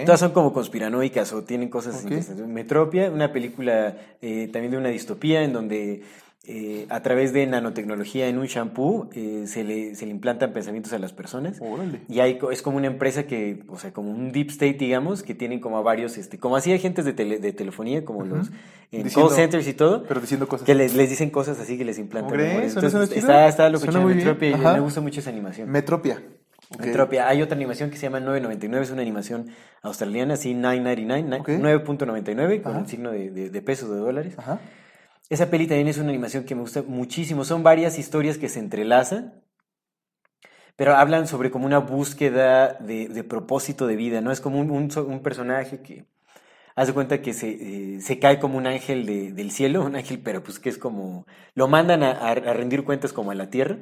Todas 0.04 0.20
son 0.20 0.32
como 0.32 0.52
conspiranoicas 0.52 1.32
o 1.32 1.44
tienen 1.44 1.68
cosas 1.70 1.96
Ok. 1.96 2.02
interesantes. 2.02 2.46
Metropia, 2.46 3.10
una 3.10 3.32
película 3.32 3.96
eh, 4.20 4.50
también 4.52 4.72
de 4.72 4.76
una 4.78 4.88
distopía 4.90 5.42
en 5.44 5.52
donde 5.52 6.02
eh, 6.44 6.86
a 6.88 7.00
través 7.02 7.32
de 7.32 7.46
nanotecnología 7.46 8.26
en 8.26 8.38
un 8.38 8.46
shampoo 8.46 9.08
eh, 9.14 9.44
se, 9.46 9.62
le, 9.62 9.94
se 9.94 10.06
le 10.06 10.10
implantan 10.10 10.52
pensamientos 10.52 10.92
a 10.92 10.98
las 10.98 11.12
personas. 11.12 11.58
Órale. 11.60 12.00
Y 12.08 12.18
hay, 12.20 12.38
es 12.50 12.62
como 12.62 12.78
una 12.78 12.88
empresa 12.88 13.24
que, 13.24 13.62
o 13.68 13.78
sea, 13.78 13.92
como 13.92 14.10
un 14.10 14.32
deep 14.32 14.48
state, 14.50 14.74
digamos, 14.78 15.22
que 15.22 15.34
tienen 15.34 15.60
como 15.60 15.78
a 15.78 15.82
varios, 15.82 16.18
este, 16.18 16.38
como 16.38 16.56
así 16.56 16.72
agentes 16.72 17.04
de, 17.04 17.14
tele- 17.14 17.38
de 17.38 17.52
telefonía, 17.52 18.04
como 18.04 18.24
los 18.24 18.50
Diciendo- 18.90 19.28
call 19.28 19.36
centers 19.36 19.68
y 19.68 19.74
todo, 19.74 20.02
Pero 20.08 20.20
diciendo 20.20 20.48
cosas. 20.48 20.66
que 20.66 20.74
les, 20.74 20.94
les 20.94 21.08
dicen 21.08 21.30
cosas 21.30 21.58
así 21.60 21.78
que 21.78 21.84
les 21.84 21.98
implantan. 21.98 22.30
¿Cómo 22.30 22.34
crees? 22.36 22.48
memorias. 22.50 22.72
¿Suena- 22.72 22.88
Entonces, 22.88 23.20
suena 23.22 23.46
está, 23.48 23.66
está 23.74 24.00
muy 24.00 24.14
bien. 24.14 24.26
Metropia 24.26 24.50
y 24.50 24.56
me 24.74 24.80
gusta 24.80 25.00
mucho 25.00 25.20
esa 25.20 25.30
animación. 25.30 25.70
Metropia. 25.70 26.20
Ok. 26.74 26.86
Metropia. 26.86 27.28
Hay 27.28 27.40
otra 27.42 27.54
animación 27.54 27.90
que 27.90 27.96
se 27.96 28.02
llama 28.02 28.18
999, 28.20 28.84
es 28.84 28.90
una 28.90 29.02
animación 29.02 29.46
australiana, 29.82 30.34
así 30.34 30.54
999, 30.54 31.40
Ok. 31.40 31.48
9.99, 31.48 32.62
con 32.62 32.72
Ajá. 32.72 32.80
el 32.80 32.86
signo 32.88 33.10
de, 33.12 33.30
de- 33.30 33.50
de 33.50 33.62
pesos 33.62 33.88
de 33.90 33.96
dólares. 33.96 34.34
Ajá. 34.38 34.58
Esa 35.34 35.50
peli 35.50 35.66
también 35.66 35.88
es 35.88 35.98
una 35.98 36.10
animación 36.10 36.44
que 36.44 36.54
me 36.54 36.60
gusta 36.60 36.82
muchísimo. 36.84 37.44
Son 37.44 37.64
varias 37.64 37.98
historias 37.98 38.38
que 38.38 38.48
se 38.48 38.60
entrelazan, 38.60 39.42
pero 40.76 40.94
hablan 40.96 41.26
sobre 41.26 41.50
como 41.50 41.66
una 41.66 41.78
búsqueda 41.78 42.74
de, 42.80 43.24
propósito 43.24 43.86
de 43.86 43.96
vida, 43.96 44.20
¿no? 44.20 44.32
Es 44.32 44.40
como 44.40 44.58
un, 44.60 44.70
un 44.70 44.90
so- 44.90 45.04
un 45.06 45.22
personaje 45.22 45.82
que 45.82 46.06
hace 46.76 46.94
cuenta 46.94 47.22
que 47.22 47.34
se, 47.34 47.96
eh, 47.96 48.00
se 48.02 48.18
cae 48.20 48.40
como 48.40 48.58
un 48.58 48.66
ángel 48.66 49.06
de- 49.06 49.32
del 49.32 49.50
cielo, 49.52 49.84
un 49.84 49.96
ángel, 49.96 50.20
pero 50.22 50.42
pues 50.44 50.58
que 50.60 50.70
es 50.70 50.78
como... 50.78 51.26
Lo 51.54 51.68
mandan 51.68 52.02
a, 52.04 52.12
a- 52.12 52.34
rendir 52.36 52.84
cuentas 52.84 53.12
como 53.14 53.32
a 53.32 53.34
la 53.34 53.50
tierra. 53.50 53.78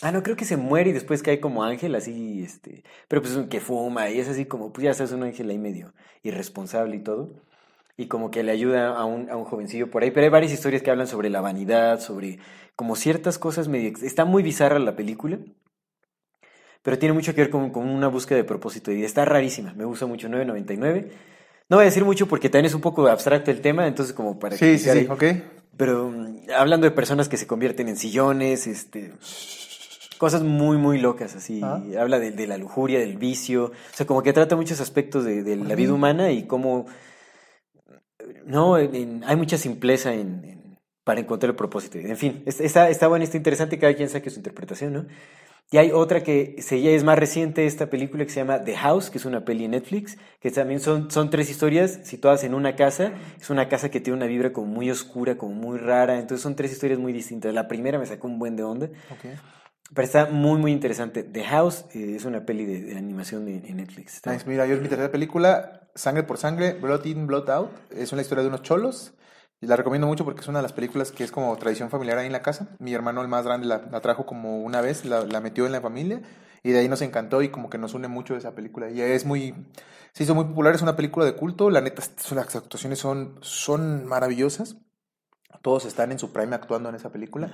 Ah, 0.00 0.12
no, 0.12 0.22
creo 0.22 0.36
que 0.36 0.44
se 0.44 0.56
muere 0.56 0.90
y 0.90 0.92
después 0.92 1.22
cae 1.22 1.40
como 1.40 1.64
ángel, 1.64 1.94
así, 1.96 2.42
este... 2.44 2.84
Pero 3.08 3.20
pues 3.22 3.36
que 3.50 3.60
fuma 3.60 4.08
y 4.10 4.20
es 4.20 4.28
así 4.28 4.44
como, 4.46 4.72
pues 4.72 4.84
ya 4.84 4.94
sabes, 4.94 5.12
un 5.12 5.24
ángel 5.24 5.50
ahí 5.50 5.58
medio 5.58 5.92
irresponsable 6.22 6.96
y 6.96 7.02
todo 7.02 7.34
y 8.00 8.06
como 8.06 8.30
que 8.30 8.44
le 8.44 8.52
ayuda 8.52 8.96
a 8.96 9.04
un, 9.04 9.28
a 9.28 9.36
un 9.36 9.44
jovencillo 9.44 9.90
por 9.90 10.04
ahí. 10.04 10.12
Pero 10.12 10.24
hay 10.24 10.30
varias 10.30 10.52
historias 10.52 10.82
que 10.82 10.90
hablan 10.90 11.08
sobre 11.08 11.30
la 11.30 11.40
vanidad, 11.40 12.00
sobre 12.00 12.38
como 12.76 12.94
ciertas 12.94 13.38
cosas 13.38 13.66
medio... 13.66 13.92
Está 14.02 14.24
muy 14.24 14.44
bizarra 14.44 14.78
la 14.78 14.94
película, 14.94 15.38
pero 16.82 16.96
tiene 16.96 17.12
mucho 17.12 17.34
que 17.34 17.40
ver 17.40 17.50
con, 17.50 17.70
con 17.70 17.88
una 17.88 18.06
búsqueda 18.06 18.38
de 18.38 18.44
propósito 18.44 18.92
de 18.92 18.98
vida. 18.98 19.06
Está 19.06 19.24
rarísima, 19.24 19.74
me 19.74 19.84
gusta 19.84 20.06
mucho, 20.06 20.28
9.99. 20.28 21.08
No 21.68 21.76
voy 21.76 21.82
a 21.82 21.86
decir 21.86 22.04
mucho 22.04 22.28
porque 22.28 22.48
también 22.48 22.66
es 22.66 22.74
un 22.74 22.80
poco 22.80 23.08
abstracto 23.08 23.50
el 23.50 23.60
tema, 23.60 23.88
entonces 23.88 24.14
como 24.14 24.38
para... 24.38 24.56
Sí, 24.56 24.78
sí, 24.78 24.88
sí, 24.90 25.06
ok. 25.10 25.24
Pero 25.76 26.08
mm, 26.08 26.50
hablando 26.56 26.84
de 26.84 26.92
personas 26.92 27.28
que 27.28 27.36
se 27.36 27.48
convierten 27.48 27.88
en 27.88 27.96
sillones, 27.96 28.68
este... 28.68 29.12
Cosas 30.18 30.42
muy, 30.44 30.78
muy 30.78 31.00
locas, 31.00 31.34
así. 31.34 31.60
Ah. 31.64 31.82
Habla 31.98 32.20
de, 32.20 32.30
de 32.30 32.46
la 32.46 32.58
lujuria, 32.58 33.00
del 33.00 33.18
vicio. 33.18 33.66
O 33.66 33.96
sea, 33.96 34.06
como 34.06 34.22
que 34.22 34.32
trata 34.32 34.54
muchos 34.54 34.80
aspectos 34.80 35.24
de, 35.24 35.42
de 35.42 35.56
la 35.56 35.74
vida 35.74 35.92
humana 35.92 36.30
y 36.30 36.44
cómo... 36.44 36.86
No, 38.48 38.74
hay 38.74 39.36
mucha 39.36 39.56
simpleza 39.58 40.12
para 41.04 41.20
encontrar 41.20 41.50
el 41.50 41.56
propósito. 41.56 41.98
En 41.98 42.16
fin, 42.16 42.42
es- 42.46 42.60
está, 42.60 42.88
está 42.90 43.08
bueno, 43.08 43.24
está 43.24 43.36
interesante, 43.36 43.78
cada 43.78 43.94
quien 43.94 44.08
saque 44.08 44.30
su 44.30 44.38
interpretación, 44.38 44.92
¿no? 44.92 45.06
Y 45.70 45.76
hay 45.76 45.90
otra 45.92 46.22
que 46.22 46.56
ya 46.58 46.90
es 46.90 47.04
más 47.04 47.18
reciente, 47.18 47.66
esta 47.66 47.90
película 47.90 48.24
que 48.24 48.30
se 48.30 48.40
llama 48.40 48.64
The 48.64 48.74
House, 48.74 49.10
que 49.10 49.18
es 49.18 49.26
una 49.26 49.44
peli 49.44 49.66
en 49.66 49.72
Netflix, 49.72 50.16
que 50.40 50.50
también 50.50 50.80
son, 50.80 51.10
son 51.10 51.28
tres 51.28 51.50
historias 51.50 52.00
situadas 52.04 52.42
en 52.44 52.54
una 52.54 52.74
casa. 52.74 53.12
Es 53.38 53.50
una 53.50 53.68
casa 53.68 53.90
que 53.90 54.00
tiene 54.00 54.16
una 54.16 54.26
vibra 54.26 54.50
como 54.54 54.66
muy 54.66 54.90
oscura, 54.90 55.36
como 55.36 55.54
muy 55.54 55.76
rara. 55.78 56.18
Entonces 56.18 56.42
son 56.42 56.56
tres 56.56 56.72
historias 56.72 56.98
muy 56.98 57.12
distintas. 57.12 57.52
La 57.52 57.68
primera 57.68 57.98
me 57.98 58.06
sacó 58.06 58.28
un 58.28 58.38
buen 58.38 58.56
de 58.56 58.62
onda, 58.62 58.86
Ok. 59.10 59.26
Pero 59.94 60.04
está 60.04 60.26
muy, 60.26 60.58
muy 60.58 60.72
interesante. 60.72 61.22
The 61.22 61.44
House 61.44 61.86
eh, 61.94 62.14
es 62.16 62.24
una 62.24 62.44
peli 62.44 62.64
de, 62.64 62.82
de 62.82 62.98
animación 62.98 63.44
de, 63.46 63.56
en 63.68 63.76
Netflix. 63.78 64.16
Está- 64.16 64.32
Nice, 64.32 64.44
mira, 64.48 64.66
yo 64.66 64.74
es 64.74 64.82
mi 64.82 64.88
tercera 64.88 65.10
película, 65.10 65.88
Sangre 65.94 66.22
por 66.22 66.38
Sangre, 66.38 66.74
Blood 66.74 67.04
In, 67.06 67.26
Blood 67.26 67.48
Out. 67.50 67.70
Es 67.90 68.12
una 68.12 68.22
historia 68.22 68.42
de 68.42 68.48
unos 68.48 68.62
cholos. 68.62 69.14
La 69.60 69.74
recomiendo 69.74 70.06
mucho 70.06 70.24
porque 70.24 70.40
es 70.42 70.48
una 70.48 70.58
de 70.60 70.62
las 70.62 70.72
películas 70.72 71.10
que 71.10 71.24
es 71.24 71.32
como 71.32 71.56
tradición 71.56 71.90
familiar 71.90 72.18
ahí 72.18 72.26
en 72.26 72.32
la 72.32 72.42
casa. 72.42 72.68
Mi 72.78 72.94
hermano, 72.94 73.22
el 73.22 73.28
más 73.28 73.44
grande, 73.44 73.66
la, 73.66 73.82
la 73.90 74.00
trajo 74.00 74.24
como 74.24 74.62
una 74.62 74.80
vez, 74.80 75.04
la, 75.04 75.24
la 75.24 75.40
metió 75.40 75.66
en 75.66 75.72
la 75.72 75.80
familia. 75.80 76.22
Y 76.62 76.70
de 76.70 76.78
ahí 76.80 76.88
nos 76.88 77.02
encantó 77.02 77.42
y 77.42 77.48
como 77.48 77.68
que 77.70 77.78
nos 77.78 77.94
une 77.94 78.06
mucho 78.08 78.36
esa 78.36 78.54
película. 78.54 78.90
Y 78.90 79.00
es 79.00 79.24
muy... 79.24 79.54
Se 80.12 80.22
hizo 80.24 80.34
muy 80.34 80.44
popular, 80.44 80.74
es 80.74 80.82
una 80.82 80.94
película 80.96 81.26
de 81.26 81.34
culto. 81.34 81.70
La 81.70 81.80
neta, 81.80 82.02
las 82.32 82.56
actuaciones 82.56 82.98
son, 83.00 83.38
son 83.40 84.06
maravillosas. 84.06 84.76
Todos 85.62 85.84
están 85.86 86.12
en 86.12 86.18
su 86.18 86.32
prime 86.32 86.54
actuando 86.54 86.88
en 86.88 86.94
esa 86.94 87.10
película. 87.10 87.50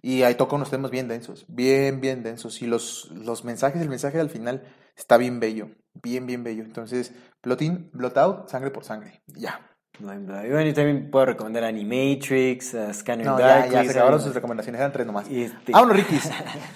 Y 0.00 0.22
ahí 0.22 0.34
toca 0.34 0.54
unos 0.56 0.70
temas 0.70 0.90
bien 0.90 1.08
densos, 1.08 1.44
bien, 1.48 2.00
bien 2.00 2.22
densos. 2.22 2.62
Y 2.62 2.66
los, 2.66 3.10
los 3.12 3.44
mensajes, 3.44 3.80
el 3.82 3.88
mensaje 3.88 4.20
al 4.20 4.30
final 4.30 4.62
está 4.96 5.16
bien 5.16 5.40
bello, 5.40 5.70
bien, 5.94 6.26
bien 6.26 6.44
bello. 6.44 6.62
Entonces, 6.62 7.12
Blot 7.42 7.62
In, 7.62 7.90
Blot 7.92 8.16
Out, 8.18 8.48
sangre 8.48 8.70
por 8.70 8.84
sangre. 8.84 9.22
Ya. 9.26 9.60
No 9.98 10.12
hay 10.12 10.18
duda. 10.18 10.46
Y 10.46 10.50
bueno, 10.50 10.66
yo 10.68 10.74
también 10.74 11.10
puedo 11.10 11.26
recomendar 11.26 11.64
Animatrix, 11.64 12.74
a 12.76 12.94
Scanner 12.94 13.26
No, 13.26 13.38
ya, 13.40 13.46
Darkly. 13.46 13.72
ya 13.74 13.84
se 13.84 13.90
acabaron 13.90 14.20
sus 14.20 14.32
recomendaciones, 14.32 14.78
eran 14.80 14.92
tres 14.92 15.06
nomás. 15.06 15.28
Y 15.28 15.42
este- 15.42 15.72
Vámonos, 15.72 15.96
Rikis. 15.96 16.30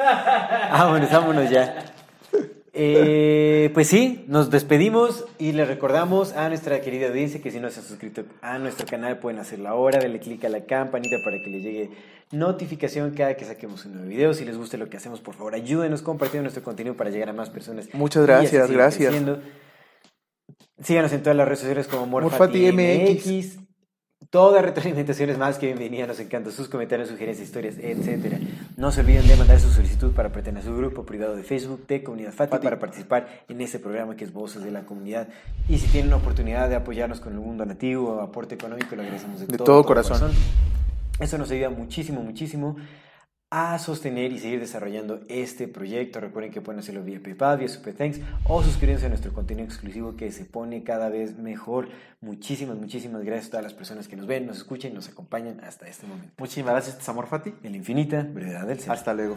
Vámonos, 0.73 1.11
vámonos 1.13 1.51
ya. 1.51 1.85
Eh, 2.75 3.71
pues 3.75 3.89
sí, 3.89 4.25
nos 4.29 4.51
despedimos 4.51 5.27
y 5.39 5.53
les 5.53 5.69
recordamos 5.69 6.33
a 6.33 6.49
nuestra 6.49 6.81
querida 6.81 7.09
audiencia 7.09 7.43
que 7.43 7.51
si 7.51 7.61
no 7.61 7.69
se 7.69 7.81
han 7.81 7.87
suscrito 7.87 8.25
a 8.41 8.59
nuestro 8.59 8.87
canal 8.87 9.19
pueden 9.19 9.39
hacerlo 9.39 9.69
ahora, 9.69 9.99
denle 9.99 10.21
clic 10.21 10.43
a 10.47 10.49
la 10.49 10.65
campanita 10.65 11.17
para 11.23 11.39
que 11.39 11.51
les 11.51 11.63
llegue 11.63 11.91
notificación 12.31 13.11
cada 13.11 13.37
que 13.37 13.45
saquemos 13.45 13.85
un 13.85 13.93
nuevo 13.93 14.09
video. 14.09 14.33
Si 14.33 14.47
les 14.47 14.57
gusta 14.57 14.79
lo 14.79 14.89
que 14.89 14.97
hacemos, 14.97 15.21
por 15.21 15.35
favor, 15.35 15.55
ayúdenos 15.55 16.01
compartiendo 16.01 16.45
nuestro 16.45 16.63
contenido 16.63 16.97
para 16.97 17.11
llegar 17.11 17.29
a 17.29 17.35
más 17.35 17.51
personas. 17.51 17.89
Muchas 17.93 18.25
gracias, 18.25 18.71
gracias. 18.71 19.11
creciendo. 19.11 19.43
Síganos 20.83 21.13
en 21.13 21.23
todas 21.23 21.37
las 21.37 21.47
redes 21.47 21.61
sociales 21.61 21.87
como 21.87 22.07
Morfati 22.07 22.73
Morfati 22.73 22.73
MX. 22.73 23.59
Toda 24.31 24.63
retroalimentación 24.63 25.29
es 25.29 25.37
más 25.37 25.59
que 25.59 25.67
bienvenida, 25.67 26.07
nos 26.07 26.19
encantan 26.19 26.53
sus 26.53 26.69
comentarios, 26.69 27.11
sugerencias, 27.11 27.47
historias, 27.47 27.75
etcétera. 27.79 28.39
No 28.77 28.91
se 28.91 29.01
olviden 29.01 29.27
de 29.27 29.37
mandar 29.37 29.61
su 29.61 29.71
solicitud 29.71 30.13
para 30.13 30.31
pertenecer 30.31 30.71
a 30.71 30.75
su 30.75 30.79
grupo 30.79 31.05
privado 31.05 31.37
de 31.37 31.43
Facebook 31.43 31.87
de 31.87 32.03
Comunidad 32.03 32.33
Fati, 32.33 32.53
Fati. 32.53 32.65
para 32.65 32.79
participar 32.79 33.45
en 33.49 33.61
este 33.61 33.79
programa 33.79 34.17
que 34.17 34.25
es 34.25 34.33
Voces 34.33 34.63
de 34.63 34.71
la 34.71 34.83
Comunidad. 34.83 35.29
Y 35.69 35.79
si 35.79 35.87
tienen 35.89 36.11
la 36.11 36.17
oportunidad 36.17 36.69
de 36.69 36.77
apoyarnos 36.77 37.21
con 37.21 37.35
algún 37.35 37.57
donativo 37.57 38.15
o 38.15 38.21
aporte 38.21 38.55
económico, 38.55 38.97
lo 38.97 39.03
agradecemos 39.03 39.41
de, 39.41 39.47
De 39.47 39.59
todo 39.59 39.85
corazón. 39.85 40.33
Eso 41.19 41.39
nos 41.39 41.51
ayuda 41.51 41.71
muchísimo, 41.71 42.23
muchísimo 42.23 42.77
a 43.55 43.79
sostener 43.79 44.33
y 44.33 44.39
seguir 44.39 44.61
desarrollando 44.61 45.21
este 45.29 45.69
proyecto. 45.69 46.21
Recuerden 46.21 46.51
que 46.51 46.63
pueden 46.63 46.81
hacerlo 46.81 47.05
vía 47.05 47.21
PayPal, 47.23 47.59
vía 47.59 47.69
Super 47.69 47.95
Thanks 47.95 48.19
o 48.45 48.63
suscribirse 48.63 49.05
a 49.05 49.09
nuestro 49.11 49.35
contenido 49.35 49.67
exclusivo 49.67 50.17
que 50.17 50.33
se 50.33 50.47
pone 50.47 50.83
cada 50.85 51.11
vez 51.11 51.37
mejor. 51.37 51.91
Muchísimas, 52.23 52.79
muchísimas 52.79 53.23
gracias 53.23 53.49
a 53.49 53.51
todas 53.51 53.65
las 53.65 53.75
personas 53.75 54.09
que 54.09 54.17
nos 54.17 54.27
ven, 54.27 54.47
nos 54.47 54.57
escuchan 54.57 54.93
y 54.93 54.95
nos 54.95 55.11
acompañan 55.11 55.61
hasta 55.61 55.87
este 55.87 56.07
momento. 56.07 56.33
Muchísimas 56.39 56.73
gracias, 56.73 57.05
Samor 57.05 57.27
Fati. 57.27 57.53
En 57.63 57.73
la 57.73 57.77
infinita 57.77 58.23
brevedad 58.23 58.67
del 58.67 58.81
ser. 58.81 58.91
Hasta 58.91 59.13
luego. 59.13 59.37